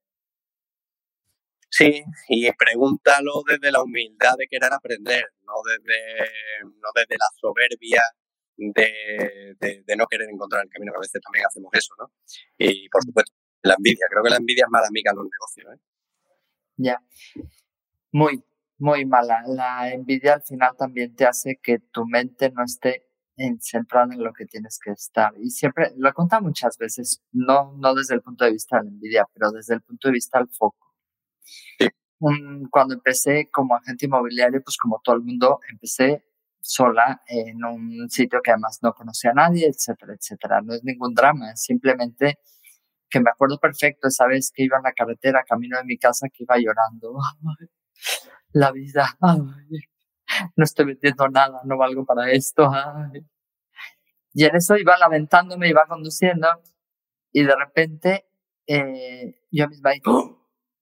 [1.69, 8.01] Sí, y pregúntalo desde la humildad de querer aprender, no desde, no desde la soberbia
[8.57, 12.11] de, de, no querer encontrar el camino, que a veces también hacemos eso, ¿no?
[12.57, 14.05] Y por supuesto, la envidia.
[14.09, 15.81] Creo que la envidia es mala amiga en los negocios, ¿eh?
[16.77, 17.01] Ya.
[18.11, 18.43] Muy,
[18.77, 19.43] muy mala.
[19.47, 23.05] La envidia al final también te hace que tu mente no esté
[23.59, 25.33] centrada en lo que tienes que estar.
[25.37, 28.85] Y siempre, lo he contado muchas veces, no, no desde el punto de vista de
[28.85, 30.84] la envidia, pero desde el punto de vista del foco
[32.69, 36.25] cuando empecé como agente inmobiliario, pues como todo el mundo, empecé
[36.59, 40.61] sola en un sitio que además no conocía a nadie, etcétera, etcétera.
[40.61, 42.39] No es ningún drama, es simplemente
[43.09, 46.27] que me acuerdo perfecto esa vez que iba en la carretera, camino de mi casa,
[46.29, 47.17] que iba llorando.
[48.53, 49.17] la vida,
[50.55, 52.71] no estoy vendiendo nada, no valgo para esto.
[54.33, 56.47] Y en eso iba lamentándome, iba conduciendo
[57.31, 58.25] y de repente
[58.65, 60.09] eh, yo misma dije,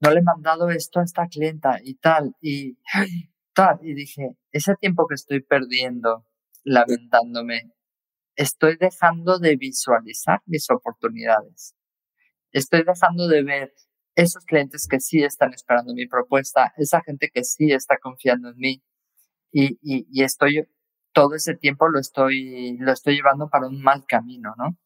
[0.04, 2.78] no le he mandado esto a esta clienta y tal, y
[3.54, 3.80] tal.
[3.82, 6.26] Y dije, ese tiempo que estoy perdiendo
[6.66, 7.72] lamentándome,
[8.36, 11.76] estoy dejando de visualizar mis oportunidades.
[12.52, 13.74] Estoy dejando de ver
[14.16, 18.58] esos clientes que sí están esperando mi propuesta, esa gente que sí está confiando en
[18.58, 18.84] mí.
[19.52, 20.68] Y, y, estoy,
[21.14, 24.78] todo ese tiempo lo estoy, lo estoy llevando para un mal camino, ¿no?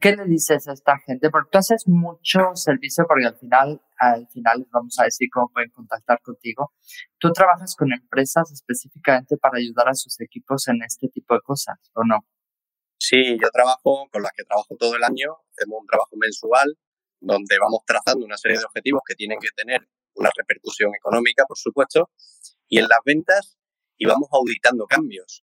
[0.00, 1.28] ¿Qué le dices a esta gente?
[1.30, 5.70] Porque tú haces mucho servicio porque al final, al final vamos a decir cómo pueden
[5.70, 6.72] contactar contigo.
[7.18, 11.78] Tú trabajas con empresas específicamente para ayudar a sus equipos en este tipo de cosas,
[11.94, 12.20] ¿o no?
[12.98, 15.36] Sí, yo trabajo con las que trabajo todo el año.
[15.50, 16.78] Hacemos un trabajo mensual
[17.20, 21.58] donde vamos trazando una serie de objetivos que tienen que tener una repercusión económica, por
[21.58, 22.10] supuesto,
[22.68, 23.58] y en las ventas
[23.96, 25.44] y vamos auditando cambios.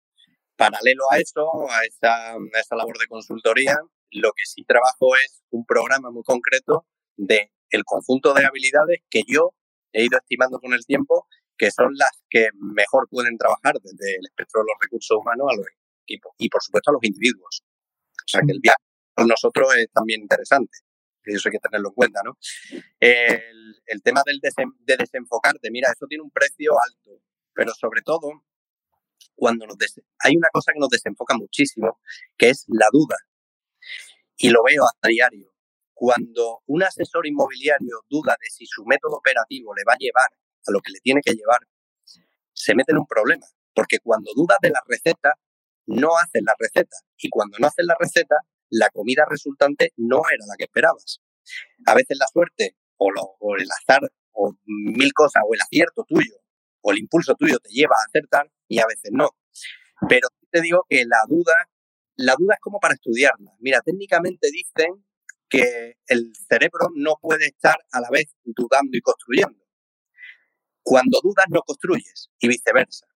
[0.56, 3.78] Paralelo a eso, a esa, a esa labor de consultoría,
[4.12, 9.24] lo que sí trabajo es un programa muy concreto de el conjunto de habilidades que
[9.28, 9.54] yo
[9.94, 14.26] he ido estimando con el tiempo que son las que mejor pueden trabajar desde el
[14.26, 15.66] espectro de los recursos humanos a los
[16.04, 17.64] equipos y por supuesto a los individuos.
[18.16, 18.82] O sea que el viaje
[19.14, 20.78] con nosotros es también interesante,
[21.26, 22.38] y eso hay que tenerlo en cuenta, ¿no?
[23.00, 27.22] El, tema del de desenfocarte, mira, eso tiene un precio alto,
[27.54, 28.46] pero sobre todo
[29.36, 29.76] cuando nos
[30.20, 32.00] hay una cosa que nos desenfoca muchísimo,
[32.38, 33.18] que es la duda
[34.40, 35.54] y lo veo a diario.
[35.94, 40.30] Cuando un asesor inmobiliario duda de si su método operativo le va a llevar
[40.66, 41.60] a lo que le tiene que llevar,
[42.54, 45.34] se mete en un problema, Porque cuando dudas de la receta,
[45.86, 46.98] no haces la receta.
[47.18, 48.38] Y cuando no haces la receta,
[48.70, 51.22] la comida resultante no era la que esperabas.
[51.86, 56.36] A veces la suerte o, o el azar o mil cosas o el acierto tuyo
[56.82, 59.30] o el impulso tuyo te lleva a acertar y a veces no.
[60.08, 61.54] Pero te digo que la duda,
[62.20, 63.56] la duda es como para estudiarla.
[63.60, 65.06] Mira, técnicamente dicen
[65.48, 69.64] que el cerebro no puede estar a la vez dudando y construyendo.
[70.84, 73.08] Cuando dudas no construyes y viceversa.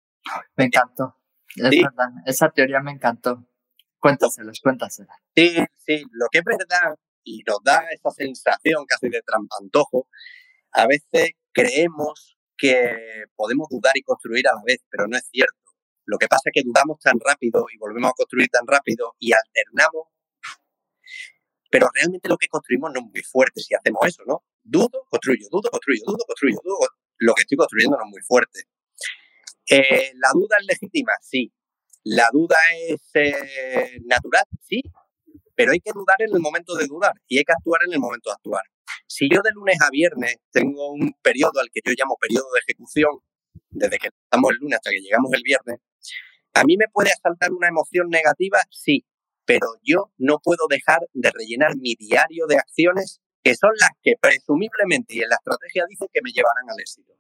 [0.56, 1.18] Me encantó.
[2.26, 3.46] Esa teoría me encantó.
[4.00, 5.18] Cuéntaselos, cuéntaselas.
[5.36, 10.08] Sí, sí, lo que es verdad y nos da esa sensación casi de trampantojo,
[10.72, 15.63] a veces creemos que podemos dudar y construir a la vez, pero no es cierto.
[16.06, 19.32] Lo que pasa es que dudamos tan rápido y volvemos a construir tan rápido y
[19.32, 20.08] alternamos,
[21.70, 24.44] pero realmente lo que construimos no es muy fuerte si hacemos eso, ¿no?
[24.64, 26.88] Dudo, construyo, dudo, construyo, dudo, construyo, dudo.
[27.18, 28.64] Lo que estoy construyendo no es muy fuerte.
[29.70, 31.14] Eh, ¿La duda es legítima?
[31.22, 31.52] Sí.
[32.04, 34.44] ¿La duda es eh, natural?
[34.62, 34.84] Sí.
[35.56, 38.00] Pero hay que dudar en el momento de dudar y hay que actuar en el
[38.00, 38.64] momento de actuar.
[39.08, 42.60] Si yo de lunes a viernes tengo un periodo al que yo llamo periodo de
[42.60, 43.20] ejecución,
[43.70, 45.80] desde que estamos el lunes hasta que llegamos el viernes,
[46.54, 48.60] ¿a mí me puede asaltar una emoción negativa?
[48.70, 49.06] Sí,
[49.46, 54.14] pero yo no puedo dejar de rellenar mi diario de acciones que son las que
[54.20, 57.14] presumiblemente y en la estrategia dicen que me llevarán al éxito.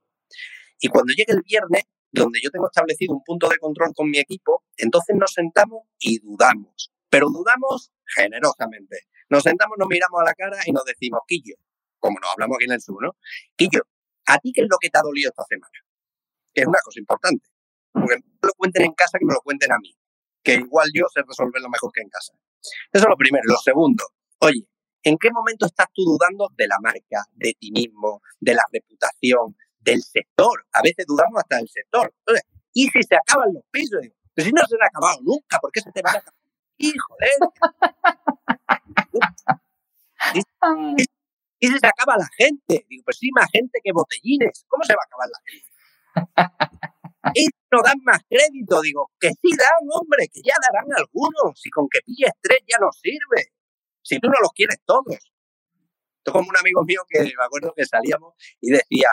[0.80, 4.20] Y cuando llegue el viernes, donde yo tengo establecido un punto de control con mi
[4.20, 9.08] equipo, entonces nos sentamos y dudamos, pero dudamos generosamente.
[9.30, 11.56] Nos sentamos, nos miramos a la cara y nos decimos, Quillo,
[12.00, 13.16] como nos hablamos aquí en el sur, ¿no?
[13.56, 13.82] Quillo,
[14.28, 15.74] ¿a ti qué es lo que te ha dolido esta semana?
[16.54, 17.48] Que es una cosa importante.
[17.94, 19.96] Porque no lo cuenten en casa, que me lo cuenten a mí.
[20.44, 22.34] Que igual yo sé resolverlo mejor que en casa.
[22.92, 23.44] Eso es lo primero.
[23.46, 24.04] Lo segundo,
[24.40, 24.68] oye,
[25.04, 29.56] ¿en qué momento estás tú dudando de la marca, de ti mismo, de la reputación,
[29.80, 30.66] del sector?
[30.74, 32.14] A veces dudamos hasta del sector.
[32.74, 34.02] ¿y si se acaban los pisos?
[34.34, 36.40] Pero si no se han acabado nunca, ¿por qué se te van a acabar?
[36.78, 37.16] ¡Hijo
[40.34, 40.42] ¿Y,
[41.60, 42.86] y si se acaba la gente?
[42.90, 44.66] Digo, pues sí, más gente que botellines.
[44.68, 45.70] ¿Cómo se va a acabar la gente?
[47.34, 48.82] Y no dan más crédito.
[48.82, 51.66] Digo, que sí dan, hombre, que ya darán algunos.
[51.66, 53.52] Y con que pilles tres ya no sirve.
[54.02, 55.16] Si tú no los quieres todos.
[55.16, 59.10] Esto como un amigo mío que me acuerdo que salíamos y decía,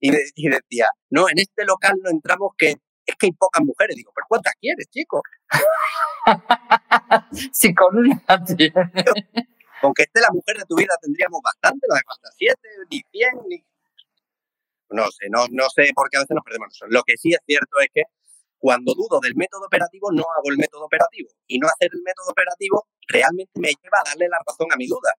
[0.00, 3.96] y, decía, no, en este local no entramos que es que hay pocas mujeres.
[3.96, 5.22] Digo, ¿pero cuántas quieres, chico?
[7.52, 8.22] si con una
[9.80, 13.02] Con que esté la mujer de tu vida tendríamos bastante, no hace falta siete, ni
[13.10, 13.64] cien, ni...
[14.90, 16.78] No sé, no, no sé por qué a veces nos perdemos.
[16.88, 18.02] Lo que sí es cierto es que
[18.58, 21.30] cuando dudo del método operativo, no hago el método operativo.
[21.46, 24.86] Y no hacer el método operativo realmente me lleva a darle la razón a mi
[24.86, 25.12] duda.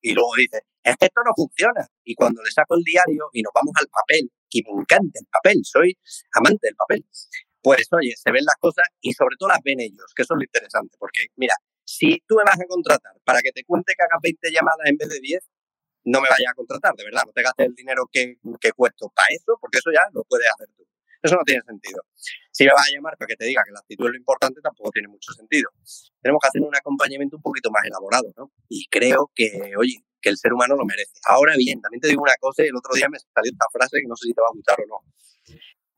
[0.00, 1.86] Y luego dice, es que esto no funciona.
[2.04, 5.26] Y cuando le saco el diario y nos vamos al papel, y me encanta el
[5.26, 5.98] papel, soy
[6.32, 7.04] amante del papel,
[7.62, 10.38] pues oye, se ven las cosas y sobre todo las ven ellos, que eso es
[10.38, 10.96] lo interesante.
[10.98, 14.52] Porque mira, si tú me vas a contratar para que te cuente que hagas 20
[14.52, 15.42] llamadas en vez de 10,
[16.04, 17.22] no me vayas a contratar, de verdad.
[17.26, 20.48] No te gastes el dinero que, que cuesto para eso, porque eso ya lo puedes
[20.48, 20.84] hacer tú.
[21.22, 22.02] Eso no tiene sentido.
[22.50, 24.60] Si me vas a llamar para que te diga que la actitud es lo importante,
[24.60, 25.70] tampoco tiene mucho sentido.
[26.20, 28.52] Tenemos que hacer un acompañamiento un poquito más elaborado, ¿no?
[28.68, 31.12] Y creo que, oye, que el ser humano lo merece.
[31.24, 34.06] Ahora bien, también te digo una cosa, el otro día me salió esta frase que
[34.06, 35.00] no sé si te va a gustar o no.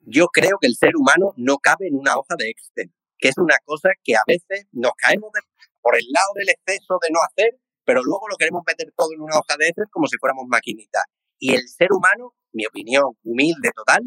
[0.00, 3.38] Yo creo que el ser humano no cabe en una hoja de Excel, que es
[3.38, 5.40] una cosa que a veces nos caemos de
[5.82, 9.22] por el lado del exceso de no hacer, pero luego lo queremos meter todo en
[9.22, 11.04] una hoja de Excel como si fuéramos maquinitas.
[11.38, 14.02] Y el ser humano, mi opinión humilde total,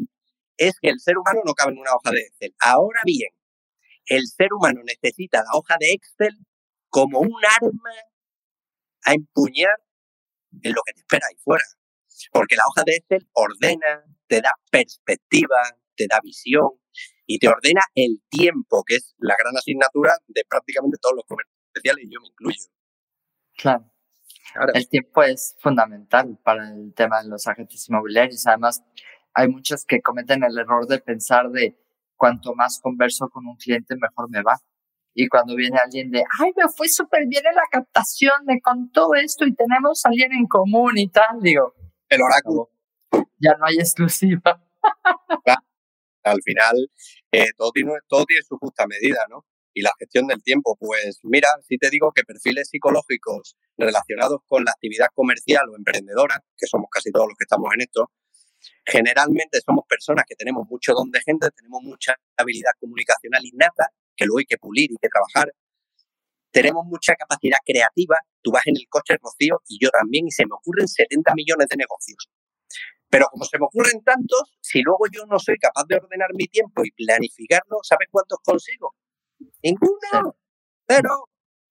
[0.56, 2.54] es que el ser humano no cabe en una hoja de Excel.
[2.60, 3.30] Ahora bien,
[4.04, 6.36] el ser humano necesita la hoja de Excel
[6.90, 7.94] como un arma
[9.06, 9.76] a empuñar
[10.62, 11.64] en lo que te espera ahí fuera.
[12.32, 15.56] Porque la hoja de Excel ordena, te da perspectiva,
[15.96, 16.68] te da visión
[17.24, 21.56] y te ordena el tiempo, que es la gran asignatura de prácticamente todos los comercios
[21.72, 22.79] especiales y yo me incluyo.
[23.60, 23.84] Claro.
[24.74, 28.46] El tiempo es fundamental para el tema de los agentes inmobiliarios.
[28.46, 28.82] Además,
[29.34, 31.76] hay muchos que cometen el error de pensar de
[32.16, 34.56] cuanto más converso con un cliente, mejor me va.
[35.14, 39.14] Y cuando viene alguien de, ay, me fue súper bien en la captación, me contó
[39.14, 41.74] esto y tenemos a alguien en común y tal, digo.
[42.08, 42.70] El oráculo.
[43.38, 44.62] Ya no hay exclusiva.
[46.22, 46.76] Al final,
[47.32, 49.44] eh, todo, tiene, todo tiene su justa medida, ¿no?
[49.74, 50.76] Y la gestión del tiempo.
[50.78, 56.42] Pues mira, si te digo que perfiles psicológicos relacionados con la actividad comercial o emprendedora,
[56.56, 58.10] que somos casi todos los que estamos en esto,
[58.84, 64.26] generalmente somos personas que tenemos mucho don de gente, tenemos mucha habilidad comunicacional innata, que
[64.26, 65.52] luego hay que pulir y que trabajar.
[66.50, 68.16] Tenemos mucha capacidad creativa.
[68.42, 71.68] Tú vas en el coche, Rocío, y yo también, y se me ocurren 70 millones
[71.68, 72.28] de negocios.
[73.08, 76.46] Pero como se me ocurren tantos, si luego yo no soy capaz de ordenar mi
[76.46, 78.94] tiempo y planificarlo, ¿sabes cuántos consigo?
[79.62, 80.36] Ninguno.
[80.86, 81.28] Pero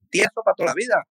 [0.09, 1.03] tieso para toda la vida.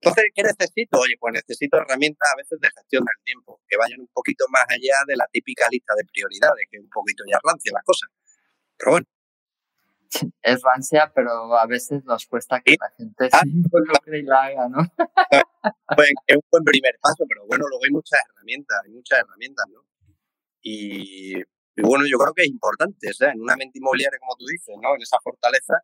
[0.00, 0.98] Entonces, ¿qué necesito?
[0.98, 4.64] Oye, pues necesito herramientas a veces de gestión del tiempo, que vayan un poquito más
[4.68, 8.06] allá de la típica lista de prioridades, que es un poquito ya rancia la cosa.
[8.76, 9.06] Pero bueno.
[10.42, 14.68] Es rancia, pero a veces nos cuesta que la gente se involucre y la haga,
[14.68, 14.82] ¿no?
[15.96, 19.64] pues es un buen primer paso, pero bueno, luego hay muchas herramientas, hay muchas herramientas,
[19.72, 19.86] ¿no?
[20.60, 21.34] Y,
[21.76, 24.76] bueno, yo creo que es importante, o sea, en una mente inmobiliaria, como tú dices,
[24.82, 24.94] ¿no?
[24.94, 25.80] En esa fortaleza,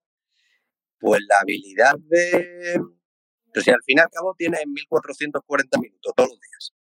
[0.99, 2.81] pues la habilidad de...
[3.53, 6.75] Pues si al fin y al cabo tienes 1440 minutos todos los días.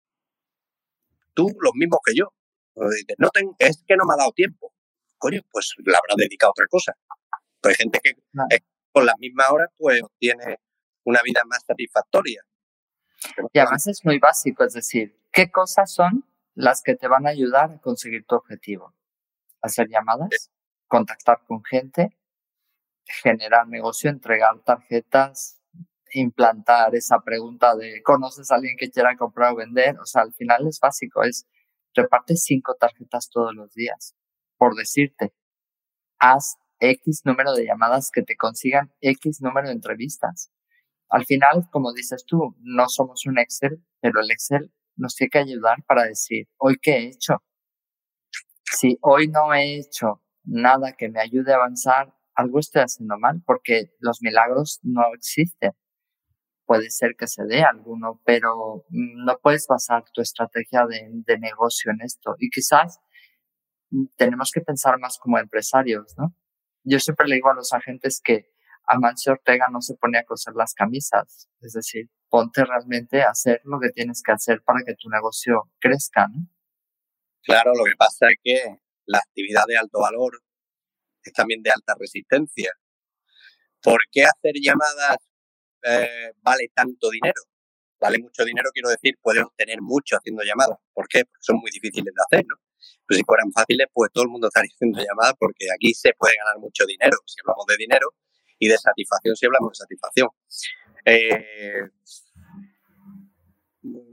[1.34, 2.34] Tú, los mismos que yo.
[2.76, 4.74] No es que no me ha dado tiempo.
[5.18, 6.94] Coño, pues la habrá dedicado a otra cosa.
[7.62, 8.14] Pues hay gente que
[8.92, 10.60] con las mismas horas pues obtiene
[11.04, 12.44] una vida más satisfactoria.
[13.54, 17.32] y además es muy básico, es decir, ¿qué cosas son las que te van a
[17.32, 18.94] ayudar a conseguir tu objetivo?
[19.62, 20.52] Hacer llamadas,
[20.88, 22.18] contactar con gente,
[23.06, 25.62] generar negocio, entregar tarjetas,
[26.12, 30.00] implantar esa pregunta de ¿conoces a alguien que quiera comprar o vender?
[30.00, 31.48] O sea, al final es básico, es
[31.94, 34.16] reparte cinco tarjetas todos los días,
[34.58, 35.34] por decirte,
[36.20, 40.52] haz X número de llamadas que te consigan X número de entrevistas.
[41.10, 45.40] Al final, como dices tú, no somos un Excel, pero el Excel nos tiene que
[45.40, 47.42] ayudar para decir, hoy qué he hecho.
[48.64, 53.42] Si hoy no he hecho nada que me ayude a avanzar, algo estoy haciendo mal,
[53.46, 55.72] porque los milagros no existen.
[56.66, 61.92] Puede ser que se dé alguno, pero no puedes basar tu estrategia de, de negocio
[61.92, 62.36] en esto.
[62.40, 63.00] Y quizás
[64.18, 66.36] tenemos que pensar más como empresarios, ¿no?
[66.84, 68.52] Yo siempre le digo a los agentes que
[68.88, 73.62] Amancio Ortega no se pone a coser las camisas, es decir, ponte realmente a hacer
[73.64, 76.48] lo que tienes que hacer para que tu negocio crezca, ¿no?
[77.44, 80.42] Claro, lo que pasa es que la actividad de alto valor
[81.30, 82.72] es también de alta resistencia.
[83.82, 85.18] ¿Por qué hacer llamadas
[85.84, 87.42] eh, vale tanto dinero?
[88.00, 90.78] Vale mucho dinero, quiero decir, puedes obtener mucho haciendo llamadas.
[90.94, 91.24] ¿Por qué?
[91.26, 92.56] Porque son muy difíciles de hacer, ¿no?
[93.08, 96.36] Pero si fueran fáciles, pues todo el mundo estaría haciendo llamadas porque aquí se puede
[96.38, 98.14] ganar mucho dinero, si hablamos de dinero,
[98.60, 100.30] y de satisfacción si hablamos de satisfacción.
[101.06, 101.90] Eh,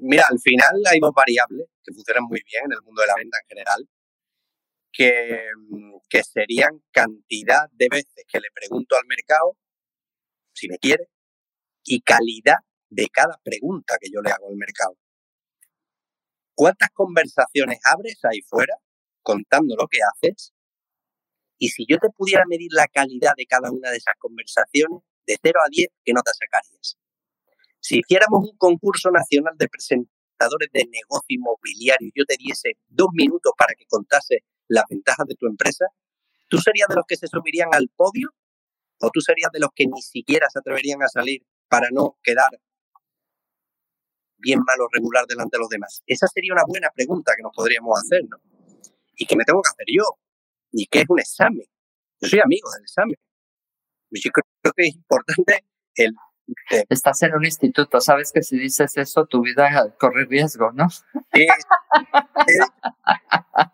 [0.01, 3.15] mira, al final hay dos variables que funcionan muy bien en el mundo de la
[3.17, 3.89] venta en general,
[4.93, 5.47] que,
[6.09, 9.57] que serían cantidad de veces que le pregunto al mercado
[10.53, 11.09] si me quiere
[11.85, 12.59] y calidad
[12.91, 14.97] de cada pregunta que yo le hago al mercado.
[16.55, 18.75] ¿Cuántas conversaciones abres ahí fuera
[19.23, 20.53] contando lo que haces
[21.59, 25.39] y si yo te pudiera medir la calidad de cada una de esas conversaciones, de
[25.41, 26.99] 0 a 10, ¿qué nota sacarías?
[27.79, 33.53] Si hiciéramos un concurso nacional de presentadores de negocio inmobiliario yo te diese dos minutos
[33.57, 35.87] para que contase las ventajas de tu empresa,
[36.49, 38.31] ¿tú serías de los que se subirían al podio
[39.01, 42.61] o tú serías de los que ni siquiera se atreverían a salir para no quedar
[44.39, 46.03] bien malo regular delante de los demás?
[46.07, 48.39] Esa sería una buena pregunta que nos podríamos hacer, ¿no?
[49.17, 50.05] Y que me tengo que hacer yo
[50.73, 51.67] ni qué es un examen.
[52.21, 53.17] Yo soy amigo del examen.
[54.11, 55.65] Yo creo que es importante
[55.97, 56.15] el...
[56.89, 60.89] Estás en un instituto, sabes que si dices eso tu vida corre riesgo, ¿no?
[60.91, 61.03] Sí.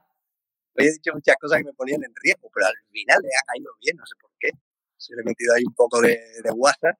[0.78, 3.72] he, dicho muchas cosas que me ponían en riesgo, pero al final le ha caído
[3.80, 4.50] bien, no sé por qué.
[4.96, 6.96] Se le he metido ahí un poco de, de WhatsApp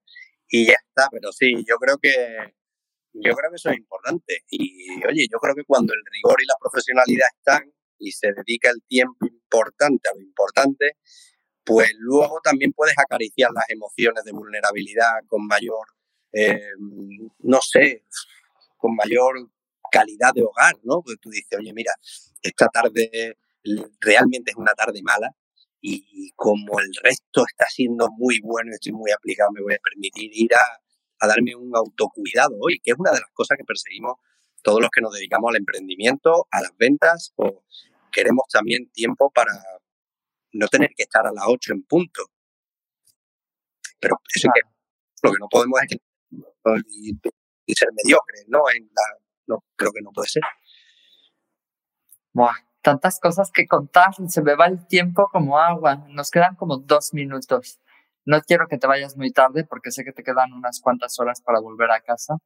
[0.49, 2.55] y ya está, pero sí, yo creo que
[3.12, 4.45] yo creo que eso es importante.
[4.51, 8.71] Y oye, yo creo que cuando el rigor y la profesionalidad están, y se dedica
[8.71, 10.97] el tiempo importante a lo importante,
[11.64, 15.87] pues luego también puedes acariciar las emociones de vulnerabilidad con mayor,
[16.33, 16.71] eh,
[17.41, 18.05] no sé,
[18.77, 19.51] con mayor
[19.91, 21.03] calidad de hogar, ¿no?
[21.03, 21.93] Porque tú dices, oye, mira,
[22.43, 23.37] esta tarde
[24.00, 25.35] realmente es una tarde mala
[25.81, 29.78] y como el resto está siendo muy bueno y estoy muy aplicado, me voy a
[29.78, 30.61] permitir ir a,
[31.20, 34.16] a darme un autocuidado hoy, que es una de las cosas que perseguimos
[34.62, 37.64] todos los que nos dedicamos al emprendimiento, a las ventas o
[38.12, 39.52] queremos también tiempo para
[40.52, 42.22] no tener que estar a las 8 en punto.
[44.00, 44.60] Pero eso que
[45.23, 45.98] lo que no podemos es
[47.66, 48.62] y, ser mediocres, ¿no?
[48.75, 49.02] En la,
[49.46, 50.42] no, creo que no puede ser.
[52.33, 56.79] Buah, tantas cosas que contar, se me va el tiempo como agua, nos quedan como
[56.79, 57.81] dos minutos.
[58.24, 61.40] No quiero que te vayas muy tarde porque sé que te quedan unas cuantas horas
[61.40, 62.37] para volver a casa,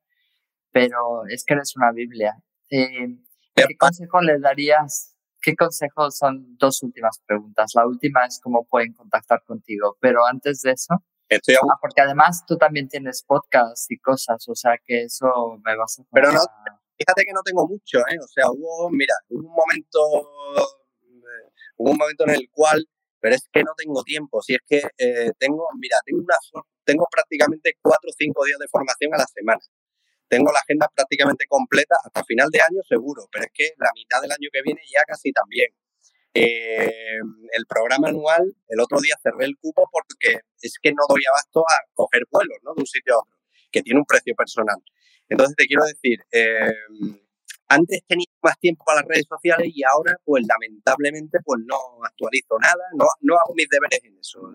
[0.71, 2.37] pero es que eres una Biblia.
[2.71, 3.19] Eh,
[3.55, 5.13] ¿Qué consejo le darías
[5.43, 7.73] ¿Qué consejos son dos últimas preguntas?
[7.75, 12.57] La última es cómo pueden contactar contigo, pero antes de eso, ah, porque además tú
[12.57, 16.05] también tienes podcast y cosas, o sea que eso me vas a...
[16.13, 16.39] Pero no,
[17.03, 18.19] fíjate que no tengo mucho, ¿eh?
[18.23, 19.99] O sea, hubo, mira, hubo un momento,
[21.03, 22.87] eh, hubo un momento en el cual,
[23.21, 24.41] pero es que no tengo tiempo.
[24.43, 26.37] Si es que eh, tengo, mira, tengo una,
[26.85, 29.61] tengo prácticamente cuatro o cinco días de formación a la semana.
[30.29, 34.23] Tengo la agenda prácticamente completa hasta final de año seguro, pero es que la mitad
[34.23, 35.69] del año que viene ya casi también.
[36.35, 37.19] Eh,
[37.53, 41.61] el programa anual, el otro día cerré el cupo porque es que no doy abasto
[41.61, 42.73] a coger vuelos ¿no?
[42.75, 43.37] de un sitio a otro,
[43.71, 44.79] que tiene un precio personal.
[45.33, 46.75] Entonces te quiero decir, eh,
[47.69, 52.59] antes tenía más tiempo para las redes sociales y ahora, pues lamentablemente, pues no actualizo
[52.61, 54.53] nada, no, no hago mis deberes en eso.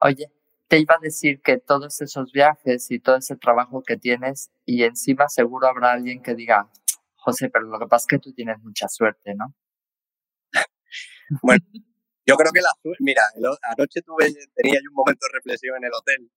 [0.00, 0.26] Oye,
[0.68, 4.82] te iba a decir que todos esos viajes y todo ese trabajo que tienes y
[4.82, 6.68] encima seguro habrá alguien que diga,
[7.14, 9.54] José, pero lo que pasa es que tú tienes mucha suerte, ¿no?
[11.42, 11.64] bueno,
[12.26, 13.22] yo creo que la suerte, mira,
[13.62, 16.30] anoche tuve, tenía yo un momento de reflexión en el hotel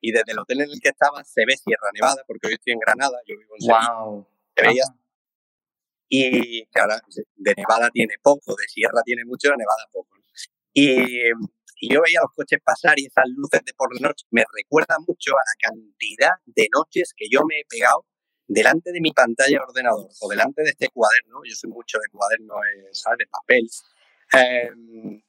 [0.00, 2.72] y desde el hotel en el que estaba se ve Sierra Nevada, porque hoy estoy
[2.74, 3.94] en Granada, yo vivo en Sevilla.
[4.00, 4.26] Wow.
[6.08, 7.00] y que ahora
[7.36, 10.16] de Nevada tiene poco, de Sierra tiene mucho, de Nevada poco.
[10.72, 11.30] Y
[11.80, 14.96] y yo veía los coches pasar y esas luces de por la noche me recuerda
[15.06, 18.04] mucho a la cantidad de noches que yo me he pegado
[18.46, 22.08] delante de mi pantalla de ordenador o delante de este cuaderno, yo soy mucho de
[22.10, 23.18] cuaderno, eh, ¿sabes?
[23.18, 23.68] De papel,
[24.32, 25.22] em,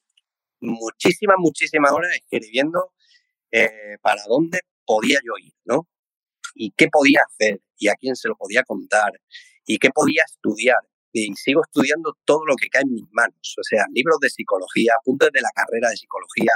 [0.61, 2.93] muchísimas, muchísimas horas escribiendo
[3.51, 5.87] eh, para dónde podía yo ir, ¿no?
[6.55, 9.11] Y qué podía hacer, y a quién se lo podía contar,
[9.65, 10.77] y qué podía estudiar
[11.11, 14.93] y sigo estudiando todo lo que cae en mis manos, o sea, libros de psicología,
[14.99, 16.51] apuntes de la carrera de psicología,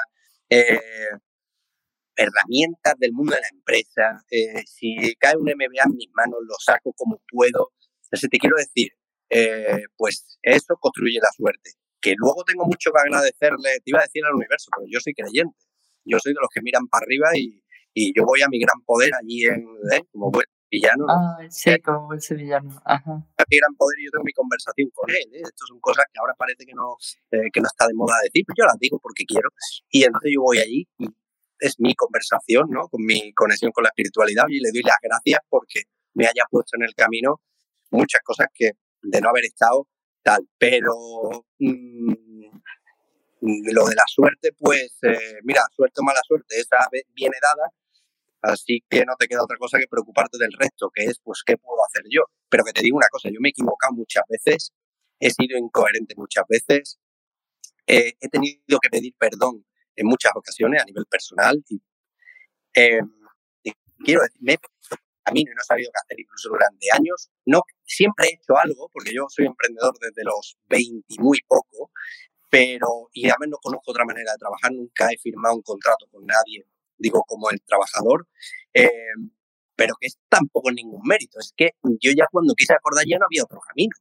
[0.50, 0.80] eh,
[2.16, 6.56] herramientas del mundo de la empresa, eh, si cae un MBA en mis manos, lo
[6.60, 7.72] saco como puedo.
[8.04, 8.92] Entonces te quiero decir,
[9.98, 11.72] pues eso construye la suerte.
[12.00, 15.14] Que luego tengo mucho que agradecerle, te iba a decir al universo, pero yo soy
[15.16, 15.58] creyente.
[16.06, 18.82] Yo soy de los que miran para arriba y, y yo voy a mi gran
[18.86, 19.66] poder allí en,
[20.12, 21.06] como bueno, villano.
[21.08, 22.70] Ah, sí, eh, como ese villano.
[22.84, 23.26] Ajá.
[23.38, 25.30] gran poder y yo tengo mi conversación con él.
[25.34, 25.42] ¿eh?
[25.44, 26.98] Esto son cosas que ahora parece que no,
[27.32, 29.50] eh, que no está de moda decir, pero yo las digo porque quiero.
[29.90, 31.08] Y entonces yo voy allí y
[31.60, 32.88] es mi conversación, ¿no?
[32.90, 35.84] Con mi conexión con la espiritualidad y le doy las gracias porque
[36.16, 37.42] me haya puesto en el camino
[37.92, 39.88] muchas cosas que de no haber estado
[40.24, 40.48] tal.
[40.58, 40.94] Pero
[41.60, 42.33] mm,
[43.44, 46.78] lo de la suerte, pues, eh, mira, suerte o mala suerte, esa
[47.14, 47.70] viene dada
[48.42, 51.58] Así que no te queda otra cosa que preocuparte del resto, que es, pues, ¿qué
[51.58, 52.24] puedo hacer yo?
[52.50, 54.74] Pero que te digo una cosa, yo me he equivocado muchas veces,
[55.20, 57.00] he sido incoherente muchas veces,
[57.88, 59.66] he tenido que pedir perdón
[59.96, 61.82] en muchas ocasiones a nivel personal y,
[62.74, 63.10] em,
[64.04, 64.60] quiero decir, me he
[65.36, 67.30] y no he sabido qué hacer incluso durante años.
[67.46, 71.92] No, siempre he hecho algo, porque yo soy emprendedor desde los 20 y muy poco,
[72.54, 76.24] pero, y además no conozco otra manera de trabajar, nunca he firmado un contrato con
[76.24, 76.64] nadie
[77.00, 78.28] digo como el trabajador,
[78.76, 78.90] eh,
[79.76, 83.26] pero que es tampoco ningún mérito, es que yo ya cuando quise acordar ya no
[83.26, 83.96] había otro camino.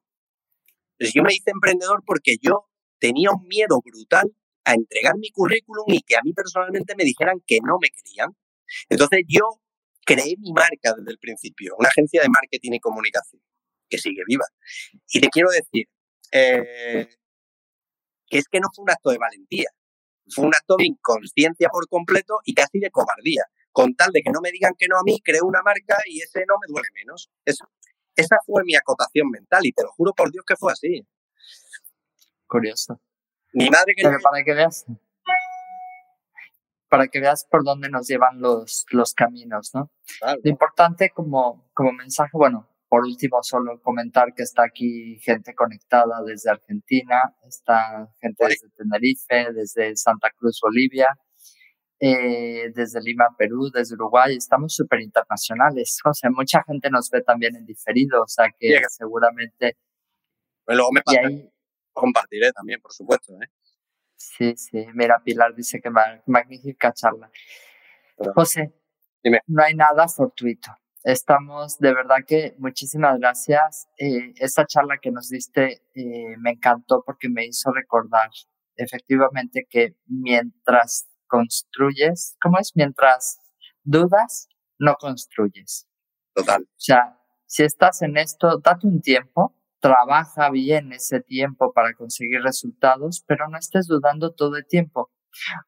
[0.99, 4.31] Entonces yo me hice emprendedor porque yo tenía un miedo brutal
[4.65, 8.37] a entregar mi currículum y que a mí personalmente me dijeran que no me querían.
[8.91, 9.61] Entonces yo
[10.05, 13.41] creé mi marca desde el principio, una agencia de marketing y comunicación,
[13.89, 14.45] que sigue viva.
[15.09, 15.87] Y te quiero decir
[16.33, 17.09] eh,
[18.33, 19.69] que es que no fue un acto de valentía,
[20.31, 23.45] fue un acto de inconsciencia por completo y casi de cobardía.
[23.73, 26.23] Con tal de que no me digan que no a mí, creo una marca y
[26.23, 27.31] ese no me duele menos.
[27.45, 27.67] Eso,
[28.17, 31.07] esa fue mi acotación mental y te lo juro por Dios que fue así.
[32.47, 32.99] Curioso.
[33.53, 34.87] Mi madre que Pero para que veas,
[36.89, 39.91] para que veas por dónde nos llevan los, los caminos, ¿no?
[40.43, 46.23] Lo importante como, como mensaje, bueno, por último, solo comentar que está aquí gente conectada
[46.27, 51.09] desde Argentina, está gente desde Tenerife, desde Santa Cruz, Bolivia,
[51.99, 54.37] eh, desde Lima, Perú, desde Uruguay.
[54.37, 56.01] Estamos súper internacionales.
[56.05, 59.79] O sea, mucha gente nos ve también en diferido, o sea que seguramente...
[60.63, 61.01] Pues luego me
[61.95, 63.33] compartiré también, por supuesto.
[63.41, 63.49] ¿eh?
[64.17, 64.85] Sí, sí.
[64.93, 65.89] Mira, Pilar dice que
[66.27, 67.31] magnífica charla.
[68.35, 68.75] José,
[69.47, 73.89] no hay nada fortuito estamos de verdad que muchísimas gracias.
[73.99, 78.31] Eh, esta charla que nos diste eh, me encantó porque me hizo recordar
[78.77, 82.73] efectivamente que mientras construyes, ¿cómo es?
[82.75, 83.39] Mientras
[83.83, 84.49] dudas,
[84.79, 85.89] no construyes.
[86.35, 86.63] Total.
[86.63, 92.43] O sea, si estás en esto, date un tiempo, trabaja bien ese tiempo para conseguir
[92.43, 95.11] resultados, pero no estés dudando todo el tiempo.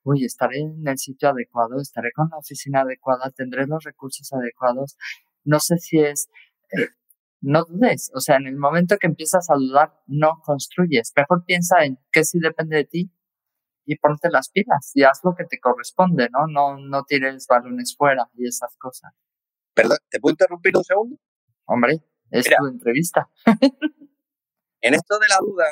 [0.03, 4.97] Uy, estaré en el sitio adecuado, estaré con la oficina adecuada, tendré los recursos adecuados
[5.45, 6.29] no sé si es,
[6.73, 6.89] eh,
[7.41, 11.85] no dudes, o sea, en el momento que empiezas a dudar, no construyes, mejor piensa
[11.85, 13.13] en qué sí depende de ti
[13.85, 16.47] y ponte las pilas y haz lo que te corresponde, ¿no?
[16.47, 19.13] No, no tires balones fuera y esas cosas.
[19.75, 21.17] Perdón, ¿te puedo interrumpir un segundo?
[21.67, 22.03] Hombre.
[22.31, 23.29] es tu entrevista.
[24.81, 25.65] en esto de la duda,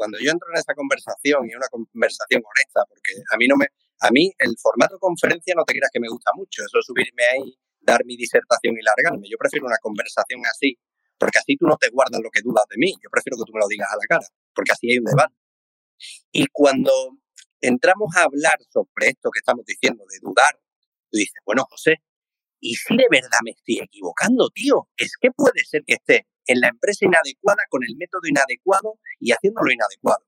[0.00, 3.68] cuando yo entro en esa conversación y una conversación honesta, porque a mí no me,
[4.00, 7.52] a mí el formato conferencia no te creas que me gusta mucho, eso subirme ahí,
[7.80, 9.28] dar mi disertación y largarme.
[9.28, 10.80] Yo prefiero una conversación así,
[11.18, 12.96] porque así tú no te guardas lo que dudas de mí.
[12.96, 15.36] Yo prefiero que tú me lo digas a la cara, porque así hay un debate.
[16.32, 16.92] Y cuando
[17.60, 20.56] entramos a hablar sobre esto que estamos diciendo, de dudar,
[21.12, 22.00] tú dices, bueno, José,
[22.58, 24.88] ¿y si de verdad me estoy equivocando, tío?
[24.96, 29.32] Es que puede ser que esté en la empresa inadecuada, con el método inadecuado y
[29.32, 30.24] haciéndolo inadecuado.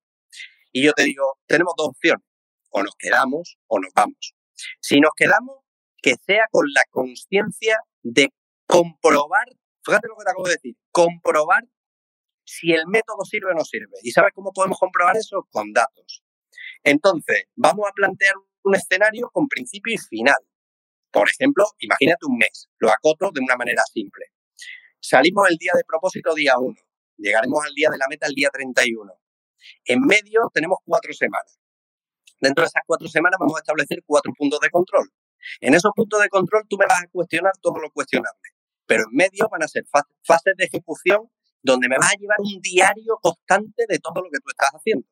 [0.70, 2.24] Y yo te digo, tenemos dos opciones,
[2.70, 4.34] o nos quedamos o nos vamos.
[4.80, 5.56] Si nos quedamos,
[6.00, 8.32] que sea con la conciencia de
[8.66, 9.46] comprobar,
[9.84, 11.64] fíjate lo que te acabo de decir, comprobar
[12.44, 13.98] si el método sirve o no sirve.
[14.02, 15.46] ¿Y sabes cómo podemos comprobar eso?
[15.50, 16.22] Con datos.
[16.84, 20.42] Entonces, vamos a plantear un escenario con principio y final.
[21.10, 24.26] Por ejemplo, imagínate un mes, lo acoto de una manera simple.
[25.04, 26.76] Salimos el día de propósito día 1,
[27.16, 29.12] llegaremos al día de la meta el día 31.
[29.86, 31.58] En medio tenemos cuatro semanas.
[32.38, 35.10] Dentro de esas cuatro semanas vamos a establecer cuatro puntos de control.
[35.60, 38.50] En esos puntos de control tú me vas a cuestionar todo lo cuestionable,
[38.86, 41.28] pero en medio van a ser fases de ejecución
[41.62, 45.08] donde me vas a llevar un diario constante de todo lo que tú estás haciendo.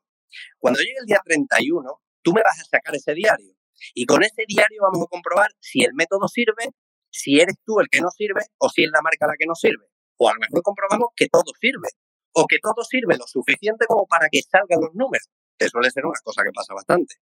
[0.60, 3.56] Cuando llegue el día 31, tú me vas a sacar ese diario
[3.92, 6.70] y con ese diario vamos a comprobar si el método sirve,
[7.10, 9.54] si eres tú el que no sirve o si es la marca la que no
[9.54, 9.86] sirve.
[10.18, 11.88] O a lo mejor comprobamos que todo sirve
[12.32, 16.04] o que todo sirve lo suficiente como para que salgan los números, que suele ser
[16.06, 17.16] una cosa que pasa bastante.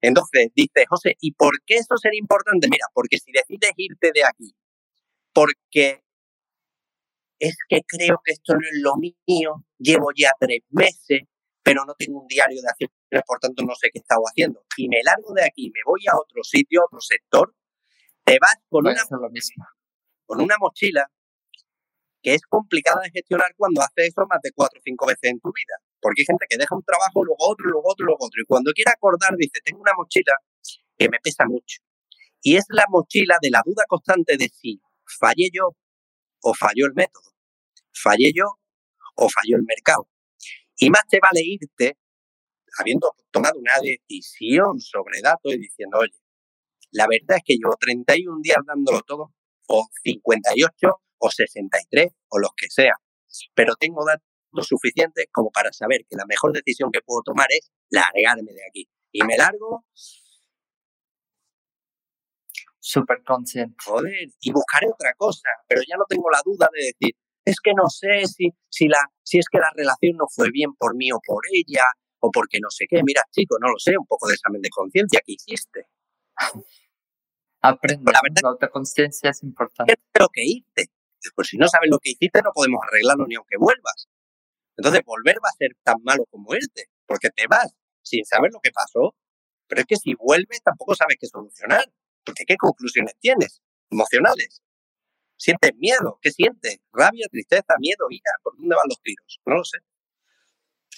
[0.00, 2.68] Entonces, dice José, ¿y por qué eso sería importante?
[2.70, 4.54] Mira, porque si decides irte de aquí,
[5.32, 6.02] porque
[7.38, 11.22] es que creo que esto no es lo mío, llevo ya tres meses,
[11.62, 14.64] pero no tengo un diario de acciones, por tanto no sé qué he estado haciendo.
[14.76, 17.54] Y me largo de aquí, me voy a otro sitio, a otro sector,
[18.24, 19.02] te vas con, una,
[20.26, 21.10] con una mochila
[22.22, 25.40] que es complicada de gestionar cuando haces eso más de cuatro o cinco veces en
[25.40, 25.74] tu vida.
[26.00, 28.40] Porque hay gente que deja un trabajo, luego otro, luego otro, luego otro.
[28.40, 30.32] Y cuando quiere acordar, dice, tengo una mochila
[30.96, 31.82] que me pesa mucho.
[32.40, 35.76] Y es la mochila de la duda constante de si fallé yo
[36.42, 37.32] o falló el método.
[37.92, 38.58] Fallé yo
[39.16, 40.08] o falló el mercado.
[40.76, 41.96] Y más te vale irte
[42.78, 46.14] habiendo tomado una decisión sobre datos y diciendo, oye,
[46.92, 49.32] la verdad es que llevo 31 días dándolo todo,
[49.68, 50.88] o 58,
[51.18, 52.94] o 63, o los que sea,
[53.54, 57.70] pero tengo datos suficientes como para saber que la mejor decisión que puedo tomar es
[57.90, 58.88] largarme de aquí.
[59.12, 59.84] Y me largo.
[62.78, 63.76] Súper consciente.
[63.84, 67.14] Joder, y buscaré otra cosa, pero ya no tengo la duda de decir,
[67.44, 70.74] es que no sé si, si, la, si es que la relación no fue bien
[70.74, 71.84] por mí o por ella,
[72.20, 73.02] o porque no sé qué.
[73.04, 75.86] Mira, chico, no lo sé, un poco de examen de conciencia que hiciste.
[77.62, 79.94] Aprende, la, verdad, la autoconciencia es importante.
[80.12, 80.90] Pero que irte.
[81.36, 84.08] Pues si no sabes lo que hiciste, no podemos arreglarlo ni aunque vuelvas.
[84.76, 88.60] Entonces, volver va a ser tan malo como irte, porque te vas sin saber lo
[88.60, 89.14] que pasó,
[89.68, 91.84] pero es que si vuelves tampoco sabes qué solucionar,
[92.24, 94.62] porque ¿qué conclusiones tienes emocionales?
[95.36, 96.18] ¿Sientes miedo?
[96.20, 96.80] ¿Qué sientes?
[96.92, 98.32] ¿Rabia, tristeza, miedo, ira?
[98.42, 99.40] ¿Por dónde van los tiros?
[99.46, 99.78] No lo sé.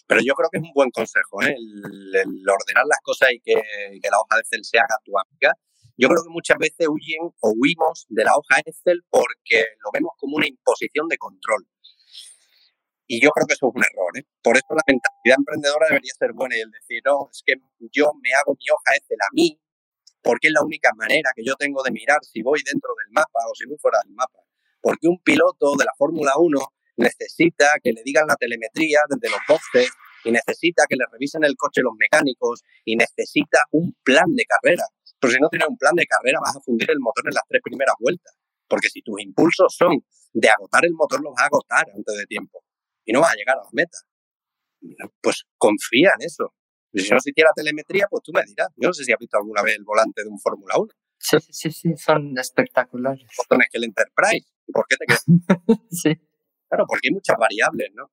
[0.07, 1.55] Pero yo creo que es un buen consejo, ¿eh?
[1.57, 5.53] el, ordenar las cosas y que, que, la hoja de Excel se haga tu amiga.
[5.97, 10.13] Yo creo que muchas veces huyen o huimos de la hoja Excel porque lo vemos
[10.19, 11.67] como una imposición de control.
[13.07, 14.19] Y yo creo que eso es un error.
[14.19, 14.27] ¿eh?
[14.43, 17.55] Por eso la mentalidad emprendedora debería ser buena y el decir, no, es que
[17.93, 19.61] yo me hago mi hoja Excel a mí,
[20.23, 23.41] porque es la única manera que yo tengo de mirar si voy dentro del mapa
[23.49, 24.41] o si voy fuera del mapa.
[24.81, 26.59] Porque un piloto de la Fórmula 1
[26.97, 29.91] necesita que le digan la telemetría desde los boxes
[30.25, 34.85] y necesita que le revisen el coche los mecánicos y necesita un plan de carrera.
[35.25, 37.45] Pero si no tienes un plan de carrera vas a fundir el motor en las
[37.49, 38.37] tres primeras vueltas.
[38.69, 40.05] Porque si tus impulsos son
[40.35, 42.63] de agotar el motor, los vas a agotar antes de tiempo
[43.05, 43.99] y no vas a llegar a la meta.
[45.23, 46.53] Pues confía en eso.
[46.93, 48.69] Si no existiera telemetría, pues tú me dirás.
[48.77, 50.93] Yo no sé si has visto alguna vez el volante de un Fórmula 1.
[51.19, 53.27] Sí, sí, sí, son espectaculares.
[53.37, 54.47] Botones que el Enterprise.
[54.73, 55.25] ¿Por qué te crees?
[55.91, 56.15] sí.
[56.69, 58.11] Claro, porque hay muchas variables, ¿no?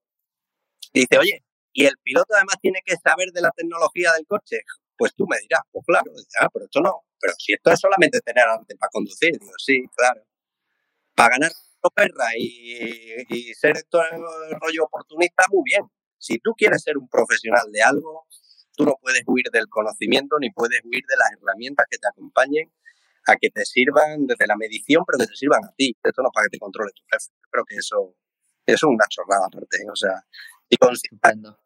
[0.94, 1.44] Y dice, oye,
[1.74, 4.62] ¿y el piloto además tiene que saber de la tecnología del coche?
[5.02, 7.02] Pues tú me dirás, pues claro, ah, pero esto no.
[7.20, 10.22] Pero si esto es solamente tener arte para conducir, digo, sí, claro.
[11.16, 11.52] Para ganar
[11.96, 14.00] perra y, y ser esto
[14.62, 15.82] rollo oportunista, muy bien.
[16.20, 18.28] Si tú quieres ser un profesional de algo,
[18.76, 22.72] tú no puedes huir del conocimiento ni puedes huir de las herramientas que te acompañen
[23.26, 25.98] a que te sirvan desde la medición, pero que te sirvan a ti.
[26.04, 27.34] Esto no es para que te controle tu jefe.
[27.50, 28.16] Creo que eso,
[28.68, 29.78] es una chorrada aparte.
[29.92, 30.24] O sea,
[30.70, 31.58] y, consideras,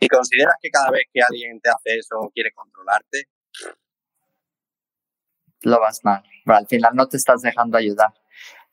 [0.00, 3.28] y consideras que cada vez que alguien te hace eso quiere controlarte,
[5.62, 6.22] lo vas mal.
[6.44, 8.14] Pero al final no te estás dejando ayudar.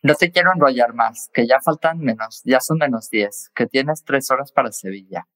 [0.04, 4.04] No te quiero enrollar más, que ya faltan menos, ya son menos 10, que tienes
[4.04, 5.28] tres horas para Sevilla.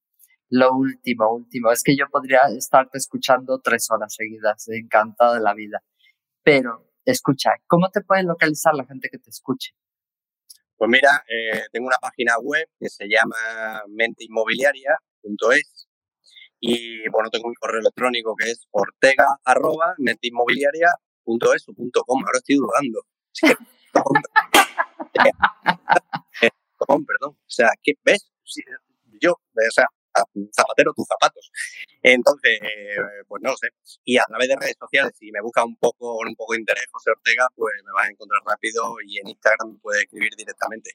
[0.50, 5.56] Lo último, último, es que yo podría estarte escuchando tres horas seguidas, encantada de la
[5.56, 5.82] vida.
[6.44, 9.72] Pero, escucha, ¿cómo te puede localizar la gente que te escuche?
[10.78, 13.36] Pues mira, eh, tengo una página web que se llama
[15.24, 15.88] menteinmobiliaria.es
[16.61, 21.74] y bueno, tengo un correo electrónico que es ortega arroba menteinmobiliaria.es o
[22.05, 22.26] .com.
[22.26, 23.05] Ahora estoy dudando.
[27.05, 27.32] perdón.
[27.32, 28.30] O sea, ¿qué ves?
[29.22, 29.86] Yo, o sea,
[30.53, 31.51] zapatero tus zapatos.
[32.01, 32.95] Entonces, eh,
[33.28, 33.70] pues no lo sé.
[34.03, 36.86] Y a través de redes sociales, si me busca un poco, un poco de interés
[36.91, 40.91] José Ortega, pues me vas a encontrar rápido y en Instagram puedes escribir directamente.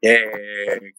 [0.00, 0.92] Eh,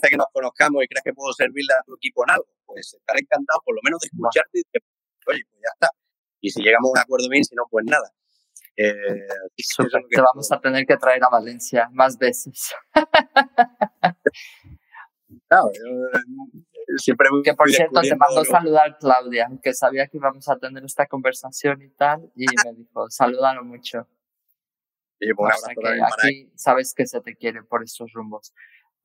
[0.00, 3.20] que nos conozcamos y crees que puedo servirle a tu equipo en algo, pues estaré
[3.20, 4.80] encantado por lo menos de escucharte y de,
[5.26, 5.88] oye, pues ya está.
[6.40, 8.10] Y si llegamos a un acuerdo bien, si no, pues nada.
[8.76, 12.74] Eh, te vamos a tener que traer a Valencia más veces.
[15.48, 20.56] claro, eh, siempre que por cierto te mando saludar Claudia, que sabía que íbamos a
[20.56, 24.08] tener esta conversación y tal, y me dijo, salúdalo mucho.
[25.20, 25.54] Y pues,
[26.18, 28.52] aquí sabes que se te quiere por estos rumbos.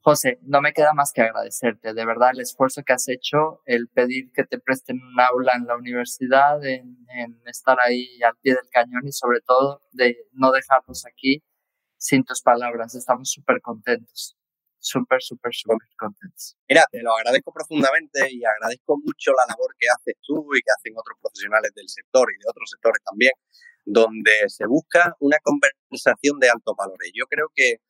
[0.02, 3.89] José, no me queda más que agradecerte, de verdad, el esfuerzo que has hecho, el
[3.89, 8.54] pedir que te presten un aula en la universidad, en, en estar ahí al pie
[8.54, 11.43] del cañón y sobre todo de no dejarnos aquí
[11.98, 12.95] sin tus palabras.
[12.95, 14.38] Estamos súper contentos
[14.88, 16.56] súper, súper, súper contentos.
[16.68, 20.72] Mira, te lo agradezco profundamente y agradezco mucho la labor que haces tú y que
[20.72, 23.34] hacen otros profesionales del sector y de otros sectores también,
[23.86, 27.12] donde se busca una conversación de altos valores.
[27.14, 27.82] Yo creo que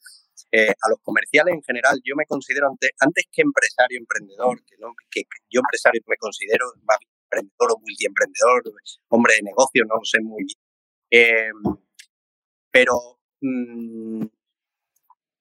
[0.52, 4.94] eh, a los comerciales en general, yo me considero antes, que empresario, emprendedor, que, no,
[5.10, 8.64] que yo empresario me considero más emprendedor o multiemprendedor,
[9.10, 10.60] hombre de negocio, no lo sé muy bien.
[11.10, 11.52] Eh,
[12.72, 14.26] pero mm,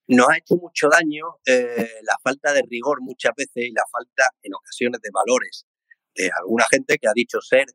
[0.08, 4.30] nos ha hecho mucho daño eh, la falta de rigor muchas veces y la falta
[4.42, 5.66] en ocasiones de valores
[6.14, 7.66] de alguna gente que ha dicho ser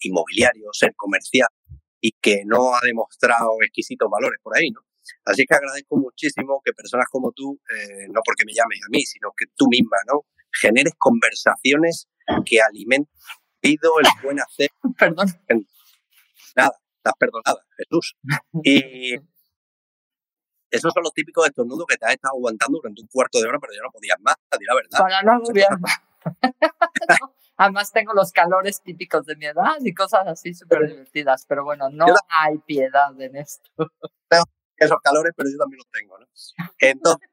[0.00, 1.48] inmobiliario, ser comercial
[2.00, 4.80] y que no ha demostrado exquisitos valores por ahí, ¿no?
[5.24, 9.02] Así que agradezco muchísimo que personas como tú, eh, no porque me llames a mí,
[9.02, 10.26] sino que tú misma, ¿no?
[10.52, 12.08] Generes conversaciones
[12.44, 13.08] que alimenten
[13.62, 13.78] el
[14.22, 14.70] buen hacer.
[14.98, 15.26] Perdón.
[16.54, 18.16] Nada, estás perdonada, Jesús.
[18.62, 19.14] Y
[20.70, 23.58] esos son los típicos estornudos que te has estado aguantando durante un cuarto de hora,
[23.60, 24.98] pero ya no podías más, la verdad.
[24.98, 25.78] Para no agobiar
[27.58, 31.88] Además tengo los calores típicos de mi edad y cosas así súper divertidas, pero bueno,
[31.88, 33.70] no hay piedad en esto.
[34.28, 34.44] Tengo
[34.76, 36.26] esos calores, pero yo también los tengo, ¿no?
[36.78, 37.28] Entonces,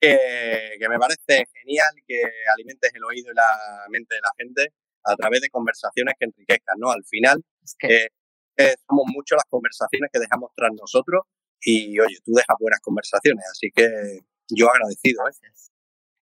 [0.00, 2.22] que, me parece genial que
[2.54, 4.74] alimentes el oído y la mente de la gente
[5.04, 6.90] a través de conversaciones que enriquezcan, ¿no?
[6.90, 8.08] Al final, es que...
[8.60, 11.22] Eh, somos mucho las conversaciones que dejamos tras nosotros
[11.60, 15.22] y oye, tú dejas buenas conversaciones, así que yo agradecido.
[15.28, 15.30] ¿eh?
[15.40, 15.72] Gracias.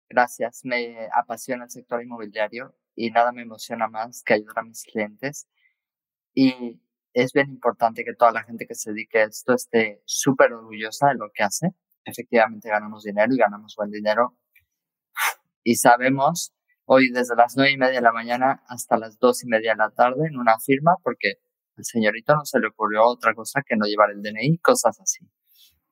[0.09, 4.83] Gracias, me apasiona el sector inmobiliario y nada me emociona más que ayudar a mis
[4.83, 5.47] clientes.
[6.33, 6.79] Y
[7.21, 11.07] es bien importante que toda la gente que se dedique a esto esté súper orgullosa
[11.07, 11.69] de lo que hace.
[12.05, 14.37] Efectivamente ganamos dinero y ganamos buen dinero.
[15.63, 16.53] Y sabemos
[16.85, 19.77] hoy desde las nueve y media de la mañana hasta las dos y media de
[19.77, 21.33] la tarde en una firma, porque
[21.75, 25.25] el señorito no se le ocurrió otra cosa que no llevar el DNI, cosas así.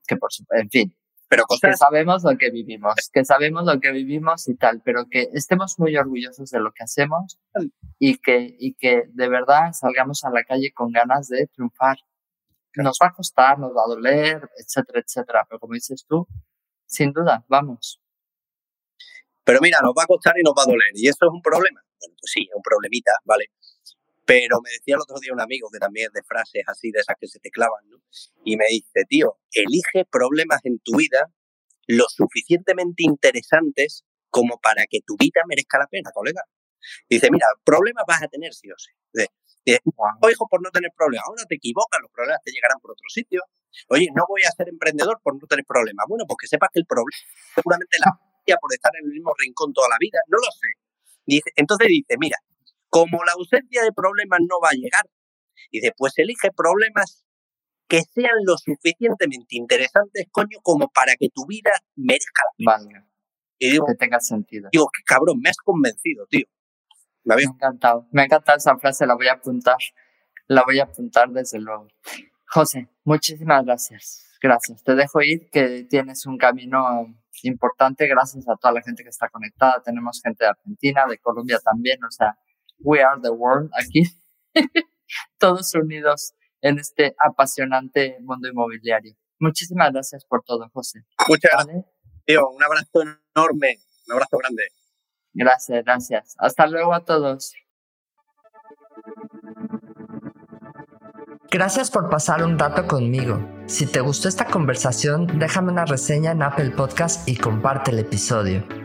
[0.07, 0.95] Que por supuesto, en fin.
[1.35, 5.29] Pero que sabemos lo que vivimos, que sabemos lo que vivimos y tal, pero que
[5.33, 7.39] estemos muy orgullosos de lo que hacemos
[7.99, 11.97] y que, y que de verdad salgamos a la calle con ganas de triunfar.
[12.75, 16.27] Nos va a costar, nos va a doler, etcétera, etcétera, pero como dices tú,
[16.85, 18.01] sin duda, vamos.
[19.43, 21.41] Pero mira, nos va a costar y nos va a doler, y eso es un
[21.41, 21.81] problema.
[21.99, 23.51] Bueno, pues sí, es un problemita, ¿vale?
[24.25, 26.99] Pero me decía el otro día un amigo que también es de frases así, de
[26.99, 27.97] esas que se te clavan, ¿no?
[28.43, 31.31] Y me dice, tío, elige problemas en tu vida
[31.87, 36.41] lo suficientemente interesantes como para que tu vida merezca la pena, colega.
[37.09, 38.91] Dice, mira, problemas vas a tener sí o sí.
[39.65, 41.25] Dice, no, hijo, por no tener problemas.
[41.27, 43.41] Ahora te equivocas, los problemas te llegarán por otro sitio.
[43.89, 46.05] Oye, no voy a ser emprendedor por no tener problemas.
[46.07, 47.17] Bueno, pues que sepas que el problema
[47.53, 48.11] seguramente la
[48.61, 50.19] por estar en el mismo rincón toda la vida.
[50.27, 50.69] No lo sé.
[51.25, 52.37] Dice, entonces dice, mira,
[52.95, 55.03] como la ausencia de problemas no va a llegar,
[55.69, 57.25] dice, pues elige problemas
[57.89, 63.05] que sean lo suficientemente interesantes, coño, como para que tu vida merezca la pena.
[63.59, 64.69] Y digo, que tenga sentido.
[64.71, 66.45] Digo, que cabrón, me has convencido, tío.
[67.25, 68.07] Me, ha encantado.
[68.13, 69.75] Me ha encantado esa frase, la voy a apuntar.
[70.47, 71.89] La voy a apuntar desde luego.
[72.47, 74.37] José, muchísimas gracias.
[74.41, 74.83] Gracias.
[74.83, 78.07] Te dejo ir, que tienes un camino importante.
[78.07, 79.81] Gracias a toda la gente que está conectada.
[79.83, 82.01] Tenemos gente de Argentina, de Colombia también.
[82.05, 82.37] O sea,
[82.79, 84.03] We Are the World aquí,
[85.37, 89.15] todos unidos en este apasionante mundo inmobiliario.
[89.39, 91.01] Muchísimas gracias por todo, José.
[91.27, 91.85] Muchas gracias.
[92.25, 93.01] Tío, un abrazo
[93.35, 94.63] enorme, un abrazo grande.
[95.33, 96.35] Gracias, gracias.
[96.39, 97.53] Hasta luego a todos.
[101.51, 103.39] Gracias por pasar un rato conmigo.
[103.67, 108.84] Si te gustó esta conversación, déjame una reseña en Apple Podcast y comparte el episodio.